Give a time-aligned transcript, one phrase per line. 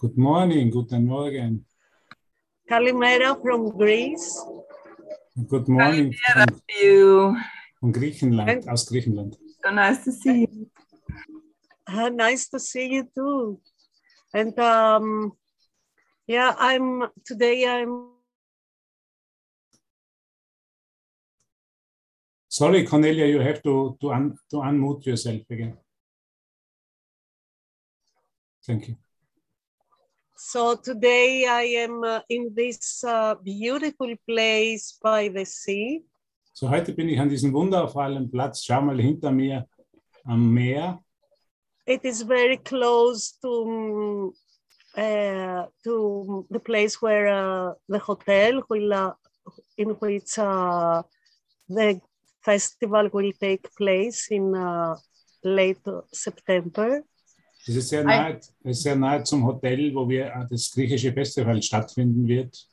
[0.00, 1.64] Good morning, guten Morgen.
[2.70, 4.30] Kalimera from Greece.
[5.48, 7.36] Good morning Kalimera from, to you.
[7.80, 9.36] von Griechenland, And- aus Griechenland.
[9.64, 10.70] So nice to see you.
[11.88, 13.60] Ah, nice to see you too.
[14.32, 15.32] And um,
[16.26, 17.66] yeah, I'm today.
[17.66, 18.10] I'm
[22.50, 25.76] Sorry, Cornelia, you have to, to, un, to unmute yourself again.
[28.66, 28.96] Thank you.
[30.38, 31.46] So today.
[31.46, 36.04] I am uh, in this uh, beautiful place by the sea.
[36.52, 38.64] So, heute bin ich an diesem wundervollen Platz.
[38.64, 39.68] Schau mal hinter mir
[40.24, 40.98] am Meer.
[41.86, 44.34] It is very close to
[44.96, 49.12] uh, to the place where uh, the hotel will, uh,
[49.76, 51.02] in which uh,
[51.68, 52.00] the
[52.42, 54.96] festival will take place in uh,
[55.44, 57.02] late September.
[57.68, 61.62] Es ist sehr nahe, ist sehr nahe zum Hotel, wo wir äh, das griechische Festival
[61.62, 62.66] stattfinden wird.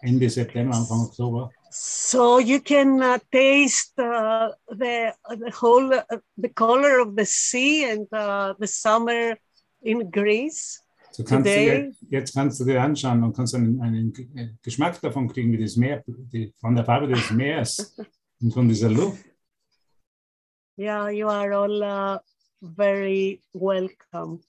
[0.00, 1.50] Ende September, Anfang Oktober.
[1.70, 5.12] So you can uh, taste uh, the
[5.44, 9.36] the whole uh, the color of the sea and uh, the summer
[9.82, 10.80] in Greece.
[11.12, 14.28] So kannst du Today- jetzt, jetzt kannst du dir anschauen und kannst einen, einen G-
[14.62, 17.94] Geschmack davon kriegen, wie das Meer, die, von der Farbe des Meeres
[18.40, 19.22] und von dieser Luft.
[20.78, 22.18] Yeah, you are all uh,
[22.60, 24.40] very welcome.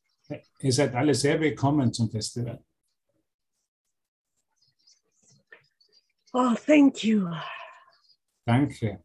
[0.59, 2.63] Ihr seid alle sehr willkommen zum Festival.
[6.33, 7.29] Oh, thank you.
[8.45, 9.03] Danke.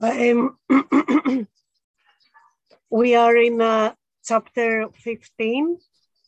[0.00, 0.56] Um,
[2.90, 5.78] we are in uh, chapter 15.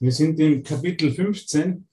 [0.00, 1.86] Wir sind im Kapitel 15.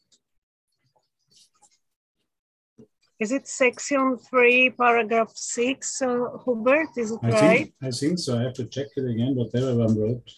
[3.19, 6.87] Is it section 3, paragraph 6, uh, Hubert?
[6.95, 7.57] Is it I right?
[7.57, 8.37] think, I think so.
[8.39, 10.31] I have to check it again, whatever one wrote.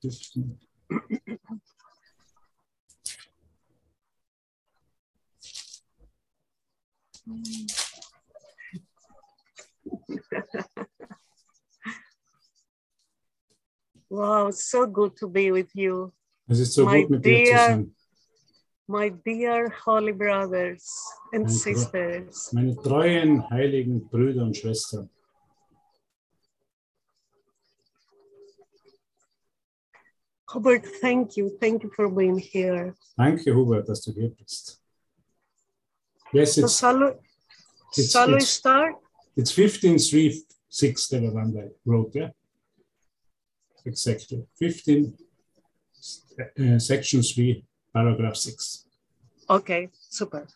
[0.00, 0.56] 15.
[14.10, 16.12] Wow, so good to be with you,
[16.48, 17.86] Es ist so My dir dear-.
[18.88, 20.90] My dear holy brothers
[21.32, 21.74] and Thank you.
[21.74, 22.52] sisters.
[22.52, 25.10] Meine treuen, heiligen Brüder und Schwestern.
[30.54, 31.50] Hubert, thank you.
[31.60, 32.94] Thank you for being here.
[33.18, 34.80] Danke, Hubert, dass du hier bist.
[36.32, 37.12] Yes, So it's, shall we,
[37.96, 38.94] it's, shall we it's, start?
[39.36, 42.30] it's 15, 3, 6, the I wrote, yeah?
[43.84, 44.46] Exactly.
[44.58, 45.14] 15,
[46.40, 47.62] uh, section 3,
[47.98, 48.84] paragraph 6.
[49.50, 50.46] Okay, super.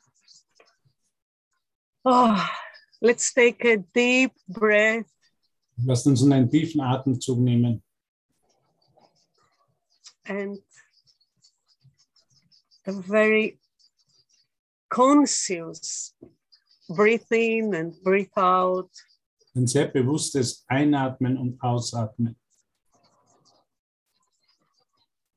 [2.05, 2.39] Oh,
[3.01, 5.07] let's take a deep breath
[5.85, 7.83] Lasst uns einen tiefen Atemzug nehmen
[10.27, 10.59] and
[12.87, 13.59] a very
[14.89, 16.15] conscious
[16.89, 18.91] breathe in and breathe out.
[19.55, 22.37] ein sehr bewusstes Einatmen und Ausatmen.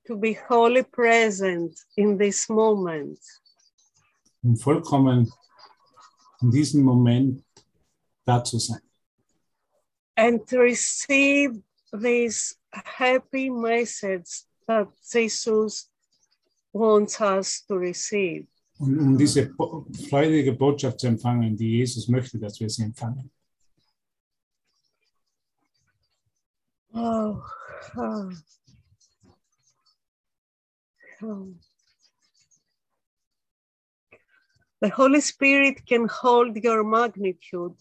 [0.07, 3.19] To be wholly present in this moment.
[4.43, 5.31] um vollkommen
[6.41, 7.43] in diesem Moment
[8.25, 8.81] da zu sein.
[10.17, 11.51] and to receive
[11.91, 15.89] this happy message that Jesus
[16.73, 18.45] wants us to receive.
[18.77, 23.31] Und um diese bo freudige Botschaft zu empfangen, die Jesus möchte, dass wir sie empfangen.
[26.93, 27.41] Oh,
[27.97, 28.29] oh.
[34.81, 37.75] The Holy Spirit can hold your magnitude,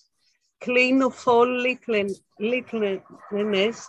[0.60, 3.88] clean of all little- littleness,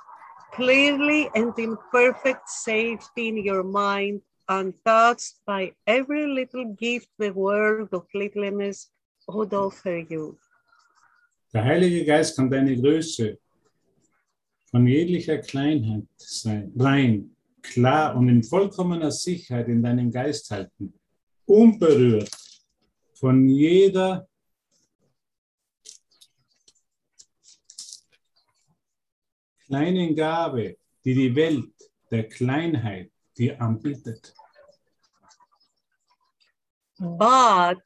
[0.51, 7.93] clearly and in perfect safety in your mind, untouched by every little gift the world
[7.93, 8.91] of littleness
[9.27, 10.37] would offer you.
[11.53, 13.37] Der Heilige Geist kann deine Größe
[14.65, 17.34] von jeglicher Kleinheit sein, rein,
[17.71, 20.93] klar und in vollkommener Sicherheit in deinem Geist halten,
[21.45, 22.31] unberührt
[23.15, 24.27] von jeder
[29.65, 31.73] kleinen Gabe, die die Welt
[32.11, 34.33] der Kleinheit dir anbietet.
[36.99, 37.83] But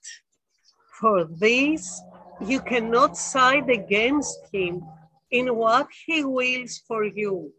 [1.00, 2.02] for this,
[2.42, 4.84] you cannot side against him
[5.32, 7.52] in what he wills for you.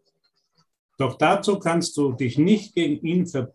[1.00, 3.55] Doch dazu kannst du dich nicht gegen ihn ver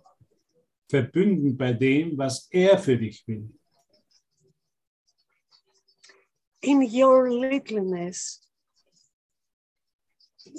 [0.90, 3.50] verbünden bei dem, was er für dich will.
[6.62, 8.42] In your littleness,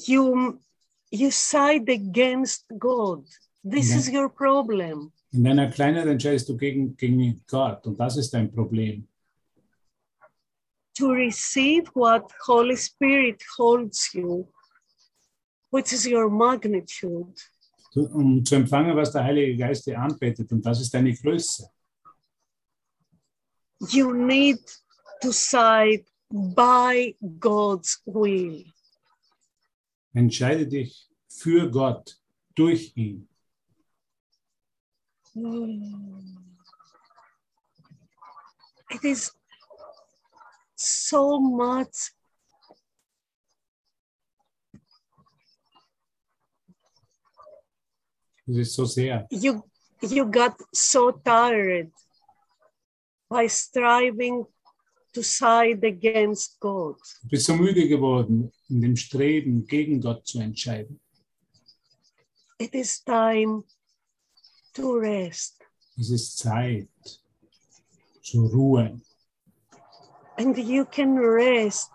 [0.07, 0.61] you
[1.11, 3.25] you side against God.
[3.65, 3.99] This Yeah.
[3.99, 5.13] is your problem.
[5.33, 9.09] In deiner Kleinheit entscheidest du gegen, gegen Gott und das ist dein Problem.
[10.99, 14.47] To receive what Holy Spirit holds you,
[15.77, 17.37] which is your magnitude,
[17.95, 21.69] Um zu empfangen, was der Heilige Geist dir anbetet und das ist deine Größe.
[23.91, 24.59] you need
[25.21, 28.65] to side by God's will.
[30.15, 32.19] Entscheide dich für Gott
[32.55, 33.29] durch ihn.
[38.91, 39.31] It is
[40.75, 42.13] so much
[48.47, 49.27] Das ist so sehr.
[49.31, 49.63] you
[50.03, 51.91] you got so tired
[53.29, 54.47] by striving
[55.13, 56.97] to side against God.
[57.23, 61.01] Du bist so müde geworden, in dem Streben, gegen Gott zu entscheiden.
[62.59, 63.65] It is time
[64.75, 65.61] to rest.
[65.99, 66.89] Es ist Zeit
[68.23, 69.01] zur Ruhe.
[70.39, 71.91] And you can rest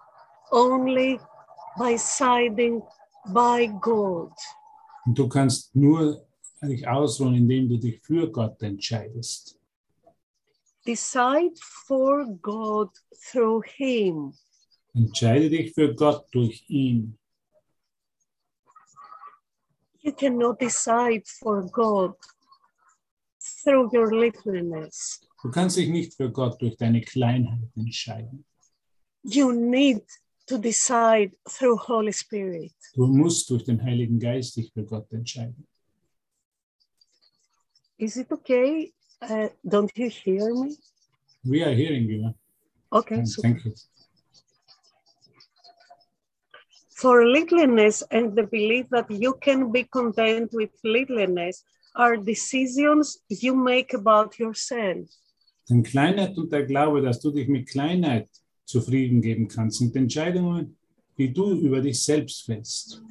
[0.51, 1.19] only
[1.77, 2.81] by siding
[3.27, 4.33] by God.
[5.05, 6.25] Und du kannst nur
[6.67, 9.59] dich ausruhen, indem du dich für Gott entscheidest.
[10.85, 11.55] Decide
[11.85, 12.89] for God
[13.31, 14.33] through Him.
[14.93, 17.17] Entscheide dich für Gott durch ihn.
[20.01, 22.15] You cannot decide for God
[23.63, 25.21] through your littleness.
[25.41, 28.45] Du kannst dich nicht für Gott durch deine Kleinheit entscheiden.
[29.23, 30.03] You need
[30.47, 32.73] to decide through Holy Spirit.
[32.93, 35.67] Du musst durch den Heiligen Geist dich für Gott entscheiden.
[38.01, 38.91] Is it okay?
[39.21, 40.75] Uh, don't you hear me?
[41.45, 42.33] We are hearing you.
[42.91, 43.23] Okay.
[43.25, 43.73] so Thank you.
[47.01, 51.63] for littleness and the belief that you can be content with littleness
[51.95, 55.07] are decisions you make about yourself.
[55.69, 58.29] Denn Kleinheit und der Glaube, dass du dich mit Kleinheit
[58.65, 60.77] zufrieden geben kannst, sind Entscheidungen,
[61.17, 63.01] die du über dich selbst fällst.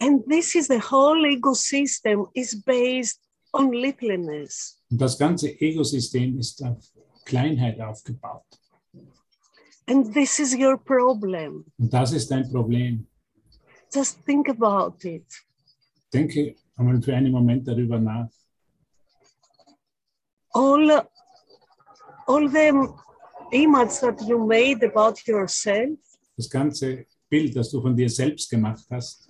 [0.00, 3.20] And this is the whole ecosystem is based
[3.54, 4.82] on littleness.
[4.90, 6.78] Und das ganze Ökosystem ist auf
[7.24, 8.44] Kleinheit aufgebaut.
[9.86, 11.64] And this is your problem.
[11.78, 13.06] Und das ist dein Problem.
[13.92, 15.26] Just think about it.
[16.12, 18.28] Denke einmal für einen Moment darüber nach.
[20.52, 21.08] All,
[22.26, 22.88] all the
[23.52, 25.98] image that you made about yourself,
[26.36, 29.28] Das ganze Bild, das du von dir selbst gemacht hast,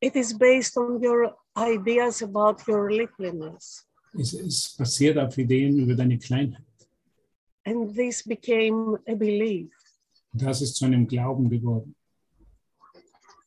[0.00, 3.86] it is based on your ideas about your littleness.
[4.14, 6.64] ist, ist basiert auf Ideen über deine Kleinheit.
[7.64, 9.70] And this became a belief.
[10.32, 11.94] Und das ist zu einem Glauben geworden.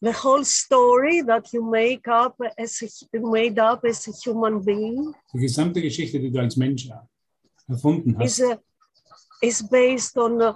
[0.01, 5.13] the whole story that you make up as a, made up as a human being
[5.33, 6.89] Die gesamte Geschichte, die du als Mensch
[7.67, 8.57] erfunden is hast, uh,
[9.41, 10.53] is based on uh,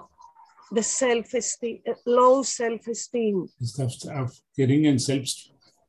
[0.72, 3.48] the self-esteem, low self-esteem.
[3.60, 4.98] ist auf, auf geringen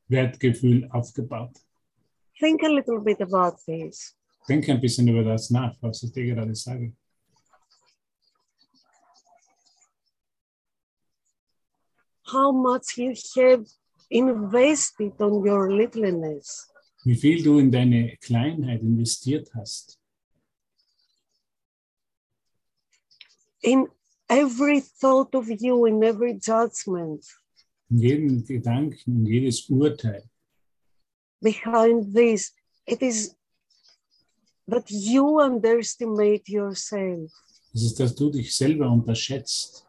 [0.09, 1.51] Selbstwertgefühl aufgebaut.
[2.39, 4.15] Think a little bit about this.
[4.47, 6.93] Denke ein bisschen über das nach, was ich dir gerade sage.
[12.31, 13.65] How much you have
[14.09, 16.69] invested on your littleness.
[17.03, 19.97] Wie viel du in deine Kleinheit investiert hast.
[23.61, 23.87] In
[24.29, 27.25] every thought of you, in every judgment,
[27.89, 30.29] In jedem Gedanken, in jedes Urteil.
[31.41, 32.51] behind this,
[32.85, 33.35] it is
[34.67, 37.31] that you underestimate yourself.
[37.73, 39.85] Es ist, dass du dich selber unterschätzt.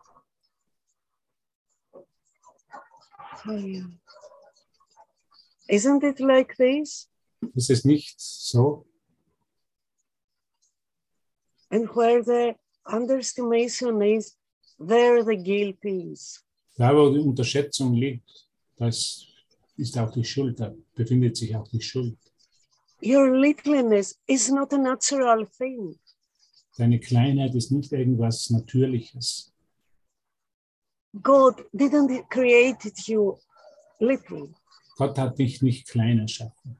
[5.68, 7.08] Isn't it like this?
[7.56, 8.84] Es ist nicht so.
[11.70, 14.36] And where the underestimation is,
[14.78, 16.42] there the guilt is.
[16.78, 19.26] Da, wo die Unterschätzung liegt, das
[19.76, 22.16] ist auch die Schuld, da befindet sich auch die Schuld.
[23.02, 25.98] Your littleness is not a natural thing.
[26.76, 29.52] Deine Kleinheit ist nicht irgendwas Natürliches.
[31.20, 33.36] God didn't create you
[33.98, 34.54] little.
[34.96, 36.76] Gott hat dich nicht klein erschaffen.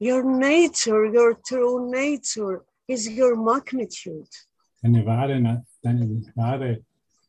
[0.00, 4.28] Your nature, your true nature, is your magnitude.
[4.80, 6.84] Deine wahre, deine wahre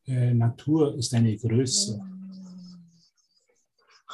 [0.07, 1.99] äh, Natur ist deine Größe.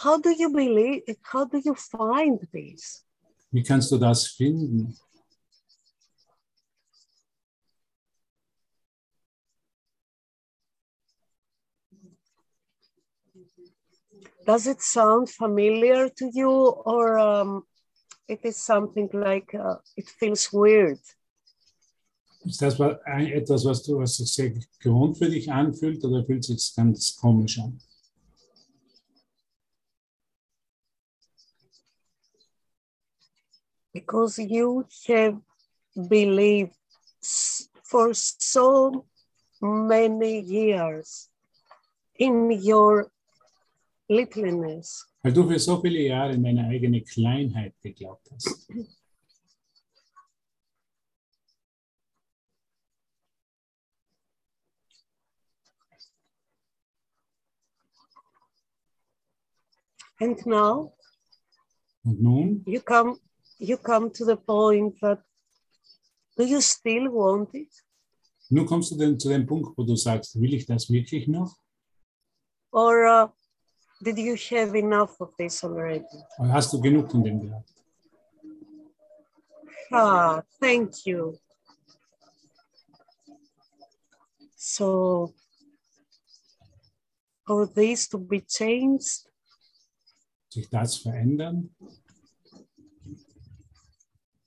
[0.03, 1.03] How do you believe?
[1.33, 3.05] How do you find this?
[3.51, 4.95] Wie kannst du das finden?
[14.45, 17.67] Does it sound familiar to you or um,
[18.27, 20.99] it is something like uh, it feels weird?
[22.49, 26.73] Ist das etwas, was du was sich sehr gewohnt für dich anfühlt oder fühlt sich
[26.75, 27.79] ganz komisch an?
[33.93, 35.39] Because you have
[35.93, 36.73] believed
[37.83, 39.05] for so
[39.61, 41.29] many years
[42.15, 43.11] in your
[44.07, 45.05] littleness.
[45.21, 48.67] Weil du für so viele Jahre in deine eigene Kleinheit geglaubt hast.
[60.19, 60.93] And now
[62.03, 63.17] Und nun you come
[63.59, 65.19] you come to the point that
[66.37, 67.69] do you still want it?
[68.49, 71.55] Nun kommst du denn zu dem Punkt, wo du sagst, will ich das wirklich noch?
[72.71, 73.27] Or uh,
[74.01, 76.05] did you have enough of this already?
[76.39, 77.69] Oder hast du genug von dem gehabt?
[79.91, 81.37] Ah, thank you.
[84.55, 85.33] So,
[87.45, 89.28] for this to be changed,
[90.49, 91.75] Sich das verändern?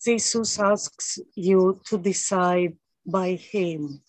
[0.00, 4.02] Jesus asks you to decide by Him.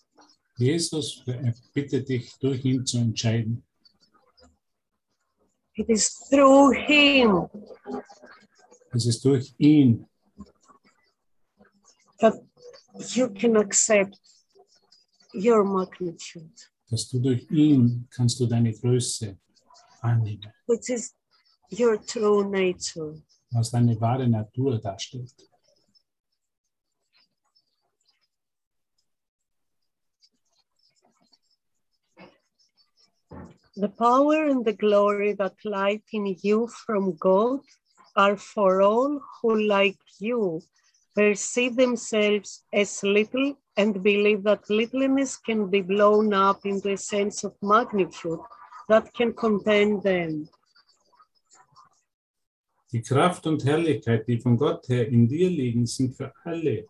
[0.56, 3.64] Jesus er bittet dich, durch ihn zu entscheiden.
[5.76, 7.48] It is through Him
[8.92, 10.06] Es ist durch ihn,
[12.20, 12.34] that
[13.14, 14.16] you can accept
[15.34, 16.54] your magnitude,
[16.88, 19.36] dass du durch ihn kannst du deine Größe
[20.00, 21.12] annehmen, which is
[21.78, 23.14] your true nature.
[23.52, 25.32] was deine wahre Natur darstellt.
[33.76, 37.60] The power and the glory that light in you from God
[38.14, 40.62] are for all who, like you,
[41.16, 47.42] perceive themselves as little and believe that littleness can be blown up into a sense
[47.42, 48.38] of magnitude
[48.88, 50.48] that can contain them.
[52.94, 56.86] Die Kraft und Herrlichkeit, die von Gott her in dir liegen, sind für alle,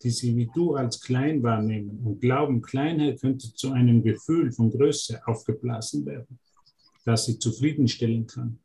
[0.00, 4.70] die sie wie du als klein wahrnehmen und glauben, Kleinheit könnte zu einem Gefühl von
[4.70, 6.38] Größe aufgeblasen werden,
[7.04, 8.60] das sie zufriedenstellen kann.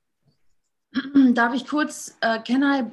[1.34, 2.84] Darf ich kurz, uh, can I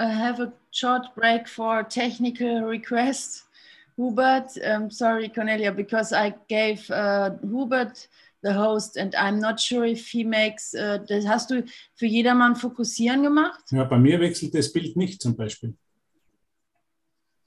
[0.00, 3.48] uh, have a short break for technical request?
[3.96, 8.06] Hubert, um, sorry, Cornelia, because I gave uh, Hubert
[8.42, 11.64] the host and I'm not sure if he makes, uh, das hast du
[11.94, 13.64] für jedermann fokussieren gemacht?
[13.70, 15.74] Ja, bei mir wechselt das Bild nicht zum Beispiel.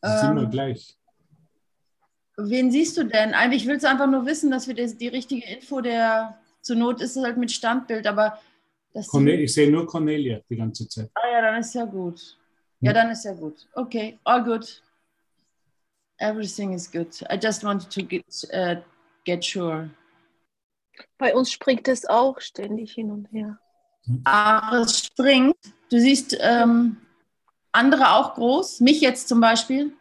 [0.01, 0.37] Ist Ähm.
[0.37, 0.97] immer gleich.
[2.37, 3.33] Wen siehst du denn?
[3.33, 7.01] Eigentlich willst du einfach nur wissen, dass wir das, die richtige Info der, zur Not
[7.01, 8.39] ist es halt mit Standbild, aber
[8.93, 11.09] das Cornel, ich sehe nur Cornelia die ganze Zeit.
[11.13, 12.37] Ah ja, dann ist ja gut.
[12.79, 13.67] Ja, dann ist ja gut.
[13.75, 14.81] Okay, all good.
[16.17, 17.21] Everything is good.
[17.31, 18.81] I just wanted to get, uh,
[19.23, 19.89] get sure.
[21.17, 23.59] Bei uns springt es auch ständig hin und her.
[24.25, 25.55] Ah, es springt.
[25.89, 26.97] Du siehst ähm,
[27.71, 28.79] andere auch groß.
[28.79, 29.93] Mich jetzt zum Beispiel.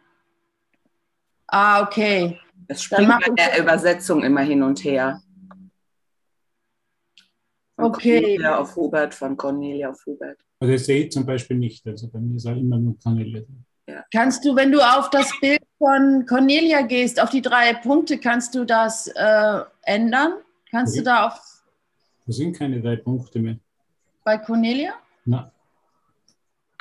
[1.47, 2.39] Ah, okay.
[2.67, 5.21] Es springt bei der Übersetzung immer hin und her.
[7.75, 8.21] Von Okay.
[8.21, 10.37] Cornelia auf Hubert, von Cornelia auf Hubert.
[10.59, 11.85] Also das sehe ich zum Beispiel nicht.
[11.87, 13.41] Also bei mir ist auch immer nur Cornelia.
[13.41, 13.65] drin.
[14.13, 18.55] Kannst du, wenn du auf das Bild von Cornelia gehst, auf die drei Punkte, kannst
[18.55, 20.33] du das äh, ändern?
[20.71, 21.05] Kannst du Okay.
[21.05, 21.63] da auf
[22.25, 23.57] Das sind keine drei Punkte mehr.
[24.23, 24.93] bei Cornelia?
[25.25, 25.51] Na.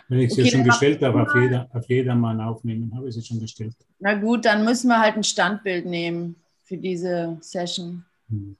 [0.09, 3.09] Weil ich sie Okay, schon dann mach- gestellt habe, auf, jeder, auf jedermann aufnehmen, habe
[3.09, 3.75] ich sie schon gestellt.
[3.99, 8.05] Na gut, dann müssen wir halt ein Standbild nehmen für diese Session.
[8.29, 8.57] Hm.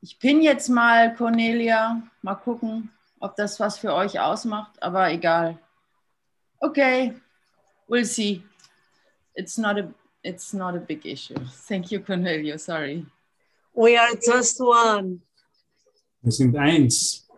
[0.00, 2.02] Ich pin jetzt mal Cornelia.
[2.22, 5.58] Mal gucken, ob das was für euch ausmacht, aber egal.
[6.60, 7.14] Okay,
[7.88, 8.42] we'll see.
[9.34, 11.34] It's not a it's not a big issue.
[11.68, 12.58] Thank you, Cornelia.
[12.58, 13.04] Sorry.
[13.78, 15.20] We are just one.
[16.22, 17.28] Wir sind eins.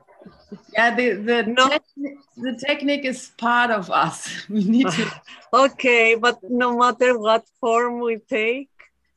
[0.73, 1.69] Yeah, the the, No.
[1.69, 4.27] techni- the technique is part of us.
[4.49, 5.05] We need to
[5.53, 8.71] Okay, but no matter what form we take,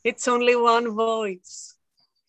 [0.03, 1.75] it's only one voice.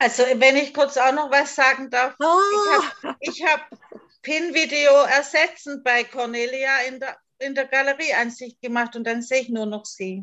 [0.00, 2.14] Also, wenn ich kurz auch noch was sagen darf.
[2.22, 3.62] Ah, Ich habe
[4.22, 9.66] Pin-Video ersetzen bei Cornelia in der, in der Galerieansicht gemacht und dann sehe ich nur
[9.66, 10.22] noch sie.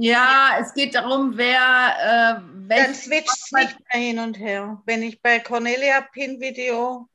[0.00, 4.80] Ja, es geht darum, wer äh, Dann switcht es nicht mehr hin und her.
[4.86, 7.08] Wenn ich bei Cornelia Pin-Video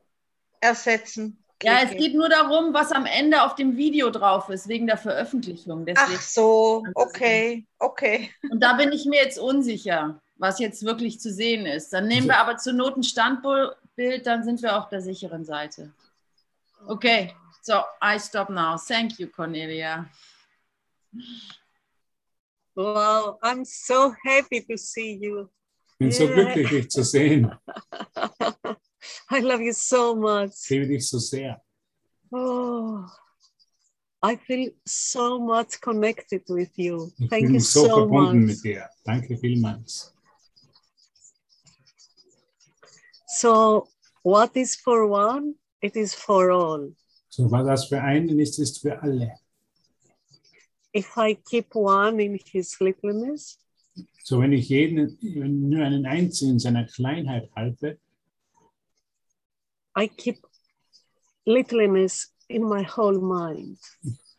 [0.59, 1.41] ersetzen.
[1.61, 4.97] Ja, es geht nur darum, was am Ende auf dem Video drauf ist, wegen der
[4.97, 5.85] Veröffentlichung.
[5.85, 6.17] Deswegen.
[6.17, 8.31] Ach so, okay, okay.
[8.51, 11.93] Und da bin ich mir jetzt unsicher, was jetzt wirklich zu sehen ist.
[11.93, 15.93] Dann nehmen wir aber zur Not ein Standbild, dann sind wir auf der sicheren Seite.
[16.85, 18.75] Okay, so I stop now.
[18.75, 20.05] Thank you, Cornelia.
[22.75, 25.49] Wow, I'm so happy to see you.
[25.99, 26.53] Ich bin so Yeah.
[26.53, 27.51] to dich zu sehen.
[29.29, 30.53] I love you so much.
[30.63, 31.61] Ich liebe dich so sehr.
[32.31, 33.05] Oh,
[34.23, 37.11] I feel so much connected with you.
[37.19, 38.61] Ich Thank you so so much.
[39.05, 40.13] Danke vielmals.
[43.27, 43.87] So,
[44.23, 45.55] what is for one?
[45.81, 46.95] It is for all.
[47.29, 49.33] So, was das für einen ist, ist für alle.
[50.93, 53.57] If I keep one in his littleness,
[54.23, 55.17] So, wenn ich jeden,
[55.69, 57.99] nur einen einzigen in seiner Kleinheit halte,
[59.95, 60.37] I keep
[61.45, 63.77] littleness in my whole mind.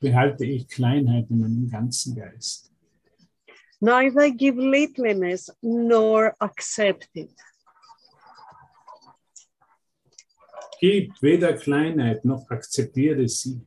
[0.01, 2.71] behalte ich Kleinheit in meinem ganzen Geist.
[3.81, 7.31] Neither give littleness nor accept it.
[10.81, 13.61] Gib weder Kleinheit noch akzeptiere sie.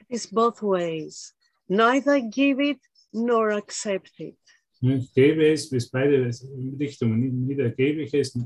[0.00, 1.34] It is both ways.
[1.68, 2.78] Neither give it
[3.12, 4.36] nor accept it.
[4.80, 6.28] Ich gebe es bis beide
[6.78, 7.48] Richtungen.
[7.48, 8.36] Weder gebe ich es,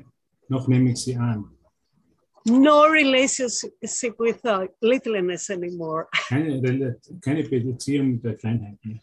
[0.48, 1.50] noch nehme ich sie an.
[2.44, 4.42] No relationship with
[4.80, 6.06] littleness anymore.
[6.28, 9.00] Keine, keine Beziehung mit der Kleinheit mehr.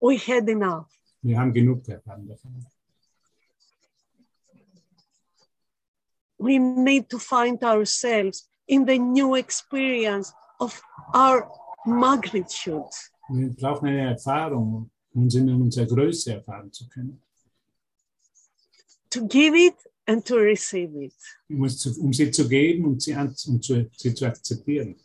[0.00, 0.88] We had enough.
[1.20, 2.28] Wir haben genug davon.
[6.38, 10.80] We need to find ourselves in the new experience of
[11.14, 11.48] our
[11.84, 12.90] magnitude.
[13.28, 17.22] Wir brauchen eine Erfahrung, um uns in unserer Größe erfahren zu können.
[19.12, 19.74] to give it
[20.06, 21.12] and to receive it.
[21.50, 24.96] Um, zu, um sie zu geben und sie, an, und zu, sie zu akzeptieren.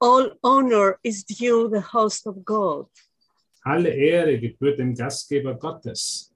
[0.00, 2.86] All honor is due the host of God.
[3.64, 6.32] Alle Ehre gebührt dem Gastgeber Gottes.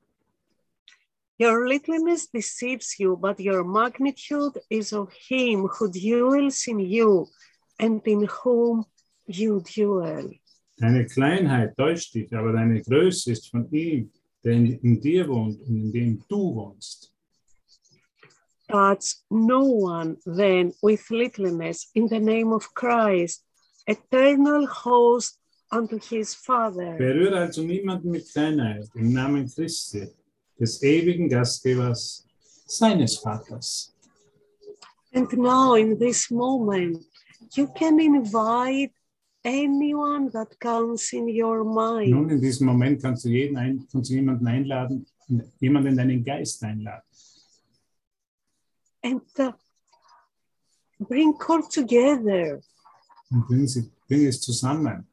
[1.38, 7.26] Your littleness deceives you, but your magnitude is of him who dwells in you
[7.78, 8.84] and in whom
[9.26, 9.62] you.
[10.76, 14.10] Deine Kleinheit täuscht dich, aber deine Größe ist von ihm,
[14.42, 17.12] der in, in dir wohnt und in dem du wohnst.
[18.68, 23.44] Touch no one then with littleness in the name of Christ,
[23.86, 25.38] eternal host
[25.70, 26.96] unto his Father.
[26.96, 30.08] Berühre also niemanden mit Kleinheit im Namen Christi,
[30.58, 32.26] des ewigen Gastgebers,
[32.66, 33.94] seines Vaters.
[35.12, 37.04] And now, in this moment,
[37.54, 38.92] you can invite
[39.44, 42.10] anyone that comes in your mind.
[42.10, 45.06] Nun, in diesem Moment kannst du jeden ein, kannst du jemanden einladen,
[45.60, 47.02] jemanden in deinen Geist einladen.
[49.02, 49.52] and uh,
[50.98, 52.60] bring all together
[53.30, 55.06] Und bring, sie, bring es zusammen,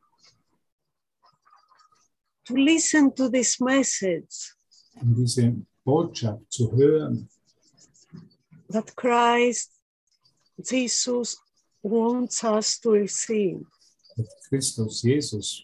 [2.46, 4.56] to listen to this message
[5.02, 7.28] um diese Botschaft zu hören,
[8.70, 9.72] that Christ
[10.64, 11.38] Jesus
[11.84, 13.66] wants us to receive.
[14.50, 15.64] Christus, Jesus,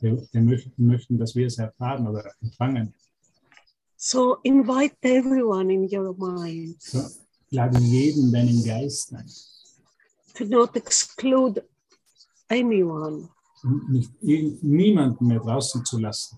[0.00, 2.92] wir, wir möchten, dass wir es erfahren oder empfangen.
[3.96, 7.02] So invite everyone in your mind So,
[7.50, 9.30] lade jeden in deinen Geist ein.
[10.34, 11.62] to not exclude
[12.48, 13.28] anyone.
[13.88, 14.10] Nicht
[14.62, 16.36] niemanden mehr draußen zu lassen.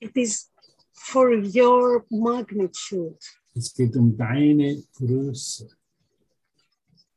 [0.00, 0.50] It is
[0.92, 3.18] for your magnitude.
[3.54, 5.68] Es geht um deine Größe.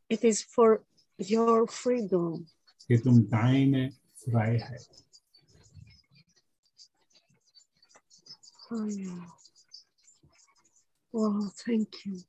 [0.09, 0.83] It is for
[1.17, 2.47] your freedom.
[2.87, 4.87] Geht um deine Freiheit.
[8.71, 9.25] Oh, yeah.
[11.11, 12.21] Wow, thank you.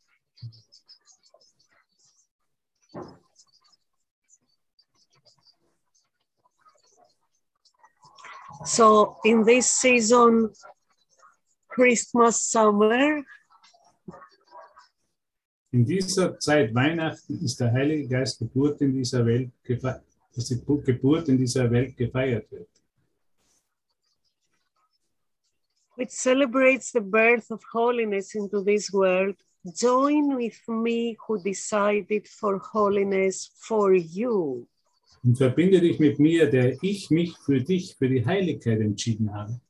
[8.64, 10.50] So, in this season,
[11.68, 13.22] Christmas, summer,
[15.70, 20.02] In dieser Zeit Weihnachten ist der Heilige Geist Geburt in dieser Welt gefeiert,
[20.34, 22.68] dass die Bu- Geburt in dieser Welt gefeiert wird.
[25.96, 29.34] which celebrates the birth of holiness into this world,
[29.74, 34.64] join with me who decided for holiness for you.
[35.24, 39.60] Und verbinde dich mit mir, der ich mich für dich, für die Heiligkeit entschieden habe.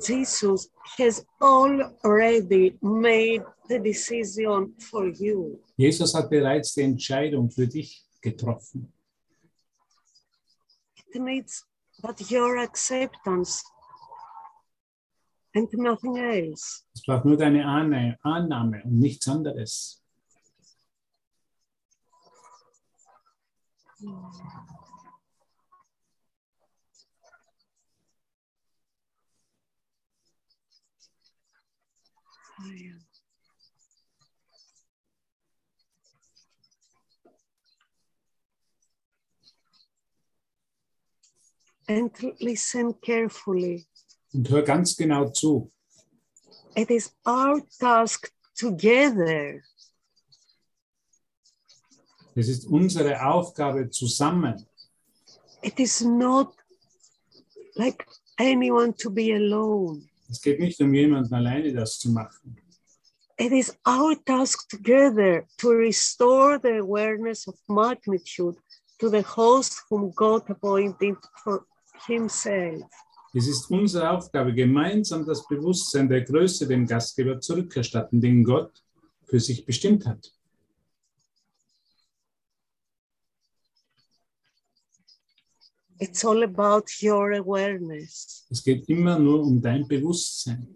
[0.00, 5.60] Jesus has already made the decision for you.
[5.76, 8.92] Jesus hat bereits die Entscheidung für dich getroffen.
[11.14, 11.64] It needs
[12.02, 13.62] but your acceptance
[15.54, 16.84] and nothing else.
[16.94, 20.00] Es braucht nur deine Annahme und nichts anderes.
[32.56, 33.00] Fire.
[41.86, 43.86] And listen carefully.
[44.32, 45.70] Und hör ganz genau zu.
[46.74, 49.62] It is our task together
[52.36, 54.66] Es ist unsere Aufgabe zusammen.
[55.62, 56.52] It is not
[57.76, 58.04] like
[58.38, 60.08] anyone to be alone.
[60.28, 62.56] Es geht nicht um jemanden alleine das zu machen.
[63.36, 68.56] It is our task together to restore the awareness of magnitude
[69.00, 71.66] to the host whom God appointed for
[72.06, 72.84] himself.
[73.36, 78.84] Es ist unsere Aufgabe, gemeinsam das Bewusstsein der Größe dem Gastgeber zurückerstatten, den Gott
[79.24, 80.32] für sich bestimmt hat.
[86.00, 88.46] It's all about your awareness.
[88.50, 90.66] Es geht immer nur um dein Bewusstsein.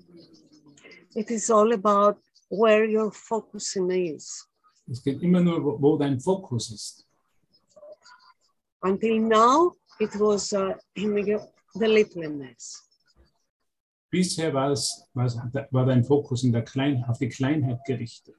[1.15, 4.47] It is all about where your focusing is.
[4.91, 7.05] Es geht immer nur, wo, wo dein Fokus ist.
[8.83, 12.85] Until now, it was uh, the, littleness.
[14.11, 15.37] Bisher war, es, war, es,
[15.71, 18.37] war dein Fokus in der Klein, auf die Kleinheit gerichtet.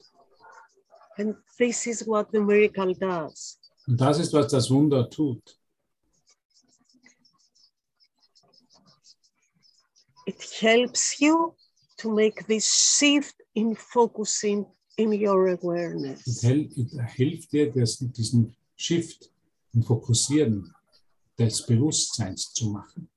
[1.18, 3.60] And this is what the miracle does.
[3.86, 5.59] Und das ist, was das Wunder tut.
[10.30, 11.56] It helps you
[11.98, 14.66] to make this shift in focusing
[14.98, 16.28] in your Es awareness.
[16.28, 16.42] es
[17.16, 19.32] hilft dir, diesen Shift
[19.74, 20.72] und Fokussieren
[21.38, 23.10] des Bewusstseins zu machen.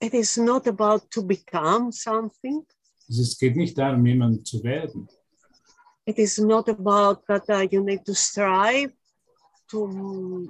[0.00, 2.64] It is not about to become something.
[3.10, 5.06] Es geht nicht darum, jemand zu werden.
[6.06, 8.92] It is not about that uh, you need to strive
[9.70, 10.48] to,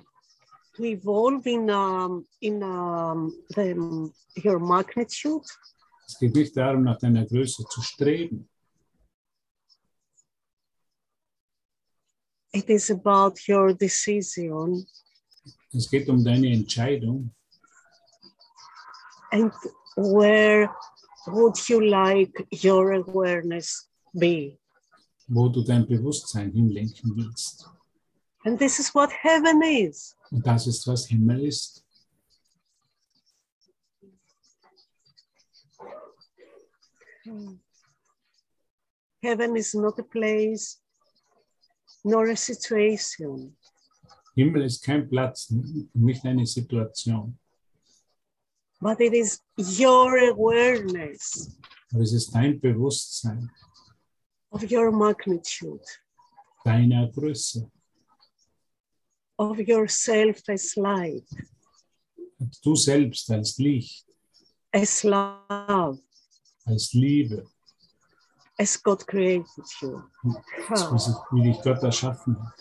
[0.79, 3.75] to evolve in, um, in um, the,
[4.45, 5.45] your magnitude.
[6.07, 8.49] Es geht nicht darum, nach deiner Größe zu streben.
[12.55, 14.87] It is about your decision
[15.75, 17.31] Es geht um deine Entscheidung.
[19.33, 19.53] and
[19.97, 20.71] where
[21.27, 22.33] would you like
[22.65, 24.59] your awareness be?
[25.27, 27.69] wo du dein Bewusstsein hinlenken willst.
[28.49, 30.17] And this is what heaven is.
[30.31, 31.85] Und das ist, was Himmel ist.
[39.23, 40.81] Heaven is not a place
[42.03, 43.55] nor a situation.
[44.35, 45.53] Himmel ist kein Platz,
[45.93, 47.39] nicht eine Situation,
[48.81, 49.43] but it is
[49.79, 51.59] your awareness
[51.93, 53.51] aber es ist dein Bewusstsein,
[54.51, 55.85] of your magnitude,
[56.65, 57.71] deiner Größe.
[59.39, 61.25] Of yourself as light,
[62.63, 64.07] Du selbst als Licht,
[64.73, 65.99] as love,
[66.67, 67.45] als Liebe,
[68.59, 69.47] as God created
[69.81, 70.03] you.
[70.75, 72.55] so wie sich- wie dich Gott erschaffen hat.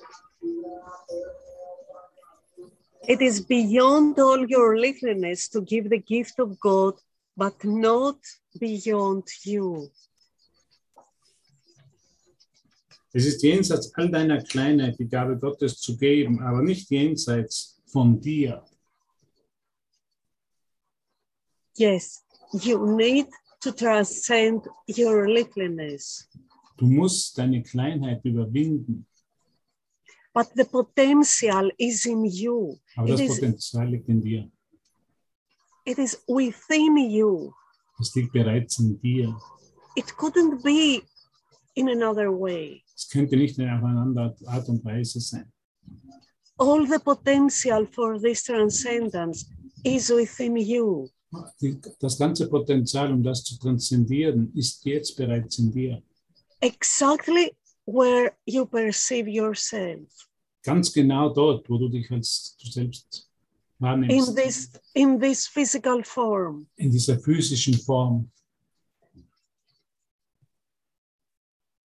[3.10, 6.96] It is beyond all your littleness to give the gift of God,
[7.38, 8.18] but not
[8.60, 9.90] beyond you.
[13.18, 18.22] Es ist jenseits all deiner Kleinheit, die Gabe Gottes zu geben, aber nicht jenseits von
[18.22, 18.64] dir.
[21.76, 23.28] Yes, you need
[23.62, 26.30] to transcend your littleness,
[26.78, 29.08] Du musst deine Kleinheit überwinden,
[30.32, 32.78] but the potential is in you.
[32.96, 34.52] aber It das is, Potenzial liegt in dir.
[35.86, 37.52] it is within you.
[38.00, 39.36] Es liegt bereits in dir.
[39.96, 41.02] It couldn't be
[41.78, 42.84] in another way.
[42.96, 45.52] Es könnte nicht in einer anderen Art und Weise sein.
[46.58, 49.50] All the potential for this transcendence
[49.84, 51.08] is within you.
[52.00, 56.02] Das ganze Potenzial, um das zu transzendieren, ist jetzt bereits in dir.
[56.62, 60.08] exactly where you perceive yourself
[60.64, 63.30] Ganz genau dort, wo du dich als du selbst
[63.80, 68.30] in wahrnimmst, this in this physical form in dieser physischen Form.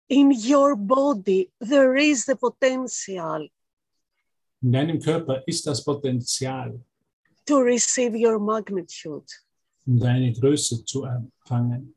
[0.09, 3.47] In your body there is the potential
[4.61, 6.77] In deinem Körper ist das Potenzial,
[7.45, 9.25] to receive your magnitude
[9.87, 11.93] um deine Größe zu empfangen.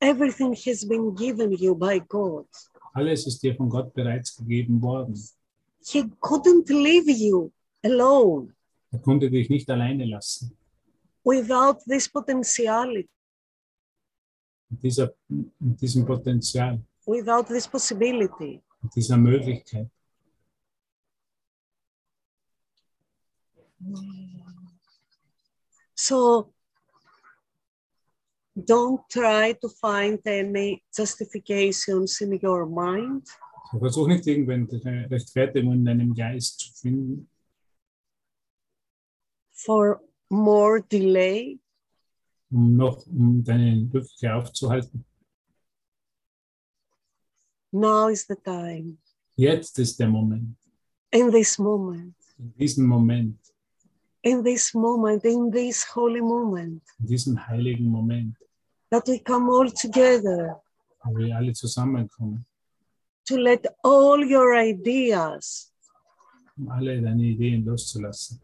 [0.00, 2.46] everything has been given you by god
[2.94, 5.14] Alles ist dir von Gott bereits gegeben worden.
[5.84, 7.50] he couldn't leave you
[7.84, 8.54] alone
[8.90, 10.56] Er konnte dich nicht alleine lassen.
[11.24, 13.08] without this potentiality
[14.70, 16.80] Dieser, diesem Potenzial.
[17.06, 18.62] Without this possibility.
[18.82, 19.90] Mit dieser Möglichkeit.
[25.94, 26.52] So
[28.54, 33.26] don't try to find any justifications in your mind.
[33.90, 37.28] So nicht irgendwelche Rechtfertigungen in deinem Geist zu finden.
[39.52, 40.00] For
[40.30, 41.58] more delay
[42.50, 45.04] noch um deine Rückkehr aufzuhalten.
[47.70, 48.96] Now is the time.
[49.36, 50.56] Jetzt ist der Moment,
[51.10, 53.38] In this moment, in diesem Moment,
[54.22, 58.36] in this moment, in this holy moment, in diesem heiligen Moment,
[58.90, 60.60] that we come all together
[61.04, 62.44] wo wir alle zusammenkommen,
[63.24, 65.72] to let all your ideas
[66.56, 68.40] um alle deine Ideen loszulassen,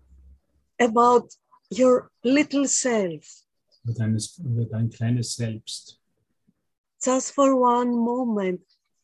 [0.79, 1.35] about
[1.71, 3.44] your little self
[3.85, 6.01] über, deines, über dein kleines Selbst.
[7.05, 8.61] just for one moment,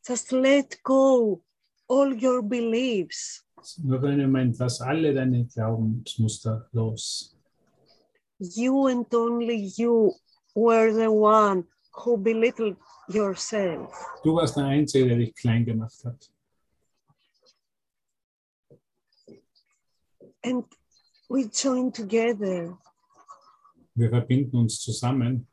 [0.06, 1.42] just let go
[1.86, 3.44] all your beliefs.
[3.84, 7.36] Nur für einen Moment, lass alle deine Glaubensmuster los.
[8.38, 10.14] You and only you
[10.54, 12.76] were the one who belittled
[13.10, 13.92] yourself.
[14.24, 16.30] Du warst der Einzige, der dich klein gemacht hat.
[20.42, 20.64] And
[21.28, 22.78] we join together
[24.00, 25.46] Wir verbinden uns zusammen,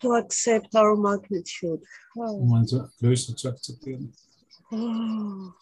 [0.00, 1.82] to accept our magnitude.
[2.16, 2.40] Oh.
[2.40, 4.10] um unsere Größe zu akzeptieren.
[4.70, 5.52] Oh.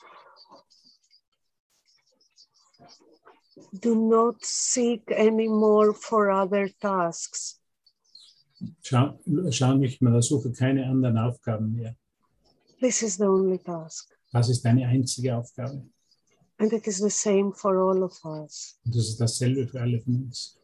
[3.73, 7.61] Do not seek anymore for other tasks.
[8.83, 9.19] Schau,
[9.51, 11.97] schau nicht mehr, suche keine anderen Aufgaben mehr.
[12.79, 14.17] This is the only task.
[14.31, 15.83] Das ist deine einzige Aufgabe.
[16.59, 18.79] And it is the same for all of us.
[18.85, 20.57] Und das ist dasselbe für alle von uns.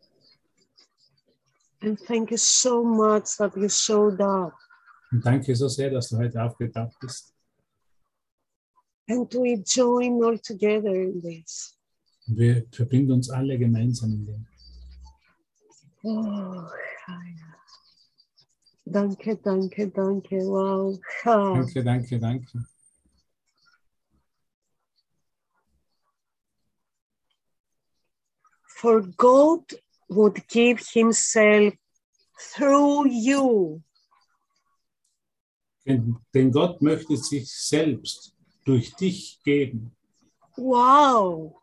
[1.81, 4.55] And thank you so much that you showed up.
[5.11, 7.33] Und danke so sehr, dass du heute aufgetaucht bist.
[9.09, 11.79] And we join all together in this.
[12.27, 14.47] Und wir verbinden uns alle gemeinsam in dem.
[16.03, 16.69] Oh.
[18.91, 20.37] Danke, danke, danke.
[20.47, 20.99] Wow.
[21.25, 22.67] Danke, danke, danke.
[28.67, 29.75] For God
[30.09, 31.75] would give Himself
[32.55, 33.83] through you.
[35.87, 39.97] Denn, Gott möchte sich selbst durch dich geben.
[40.57, 41.55] Wow.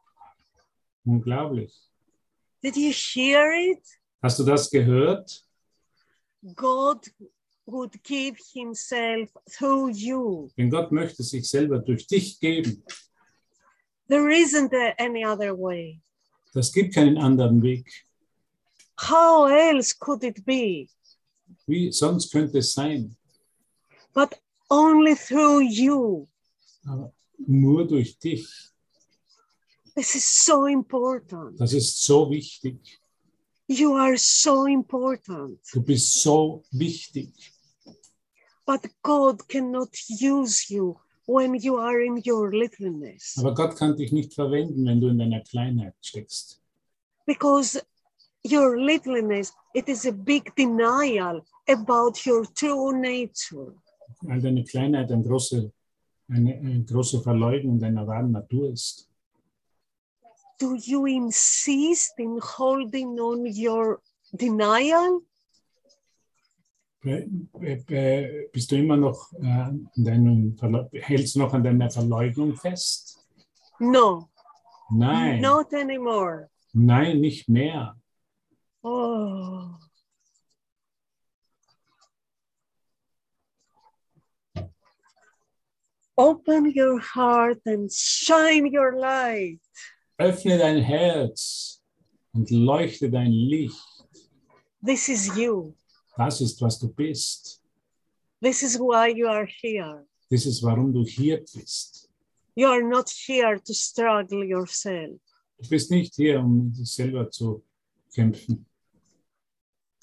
[1.06, 1.74] Unglaublich.
[2.64, 3.84] Did you hear it?
[4.24, 5.46] Hast du das gehört?
[6.56, 7.08] God
[7.68, 10.50] would give Himself through you.
[10.58, 12.84] Denn Gott möchte sich selber durch dich geben.
[14.08, 16.02] There isn't any other way.
[16.54, 18.05] Das gibt keinen anderen Weg.
[18.98, 20.88] How else could it be?
[21.68, 23.16] Wie sonst könnte es sein?
[24.14, 26.28] But only through you.
[26.86, 27.12] Aber
[27.48, 28.48] nur durch dich.
[29.96, 31.60] This is so important.
[31.60, 32.78] Das ist so wichtig.
[33.68, 35.60] You are so important.
[35.74, 37.32] Du bist so wichtig.
[38.66, 39.90] But God cannot
[40.22, 45.00] use you when you are in your littleness Aber Gott kann dich nicht verwenden, wenn
[45.02, 46.62] du in deiner Kleinheit steckst.
[47.26, 47.82] because
[48.46, 53.74] your littleness it is a big denial about your true nature.
[54.22, 55.72] Weil deine Kleinheit eine große,
[56.30, 59.10] eine, eine große Verleugnung deiner wahren Natur ist.
[60.60, 64.00] Do you insist in holding on your
[64.32, 65.22] denial?
[68.52, 70.56] Bist du immer noch äh, an deinem,
[70.94, 73.20] hältst noch an deiner Verleugnung fest?
[73.80, 74.30] No,
[74.90, 76.50] Nein, not anymore.
[76.74, 77.96] nein, nicht mehr.
[78.88, 79.80] Oh.
[86.16, 89.60] Open your heart and shine your light.
[90.20, 91.82] Öffne dein Herz
[92.32, 93.76] und leuchte dein Licht.
[94.86, 95.74] This is you.
[96.16, 97.64] Das ist, was du bist.
[98.40, 100.06] This is why you are here.
[100.30, 102.08] Das ist, warum du hier bist.
[102.56, 105.20] You are not here to struggle yourself.
[105.58, 107.64] Du bist nicht hier, um selber zu
[108.14, 108.68] kämpfen.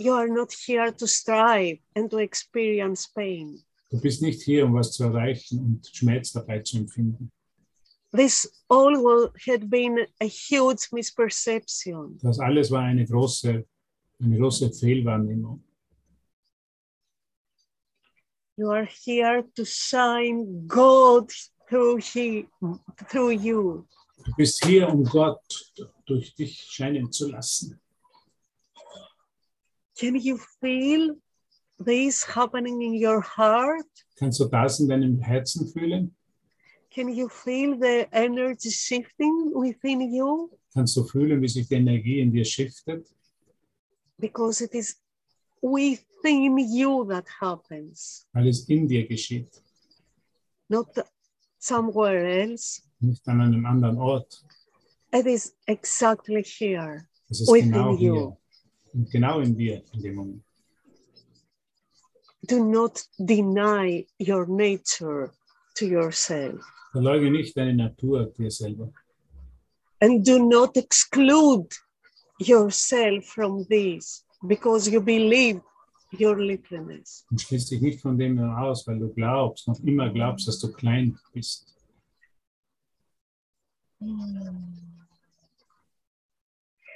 [0.03, 3.63] You are not here to strive and to experience pain.
[3.89, 7.31] Du bist nicht hier, um was zu erreichen und Schmerz dabei zu empfinden.
[8.11, 12.19] This all had been a huge misperception.
[12.21, 13.65] Das alles war eine große,
[14.21, 15.63] eine große Fehlwahrnehmung.
[18.57, 21.31] You are here to shine God
[21.69, 22.49] through, he,
[23.09, 23.87] through you.
[24.25, 25.73] Du bist hier, um Gott
[26.07, 27.81] durch dich scheinen zu lassen.
[30.03, 31.15] Can you feel
[31.79, 33.87] this happening in your heart?
[34.19, 36.11] Kannst du das in deinem Herzen fühlen?
[36.93, 40.51] Can you feel the energy shifting within you?
[40.75, 43.07] Kannst du fühlen, wie sich die Energie in dir shiftet?
[44.19, 44.97] Because it is
[45.63, 49.63] within you that happens, Weil es in dir geschieht,
[50.69, 50.89] not
[51.61, 52.83] somewhere else.
[52.99, 54.45] nicht an einem anderen Ort.
[55.13, 57.07] It is exactly here.
[57.31, 58.15] Es ist Within genau you.
[58.15, 58.37] hier.
[58.93, 60.45] Und genau in dir in dem Moment.
[62.49, 65.33] Do not deny your nature
[65.77, 66.61] to yourself.
[66.91, 68.93] Verleugne nicht deine Natur dir selber.
[70.01, 71.69] And do not exclude
[72.39, 75.63] yourself from this because you believe
[76.19, 77.25] your littleness.
[77.31, 80.73] Und schließ dich nicht von dem aus, weil du glaubst, noch immer glaubst, dass du
[80.73, 81.73] klein bist.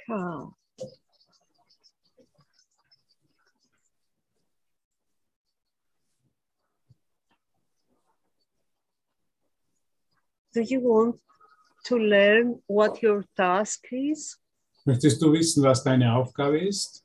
[0.09, 0.56] Ah.
[10.57, 11.15] Do you want
[11.85, 14.39] to learn what your task is?
[14.87, 17.03] Möchtest du wissen, was deine Aufgabe ist?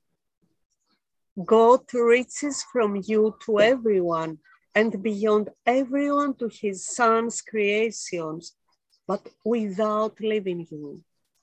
[1.37, 4.39] God reaches from you to everyone
[4.75, 8.57] and beyond everyone to his son's creations,
[9.07, 11.03] but without leaving you.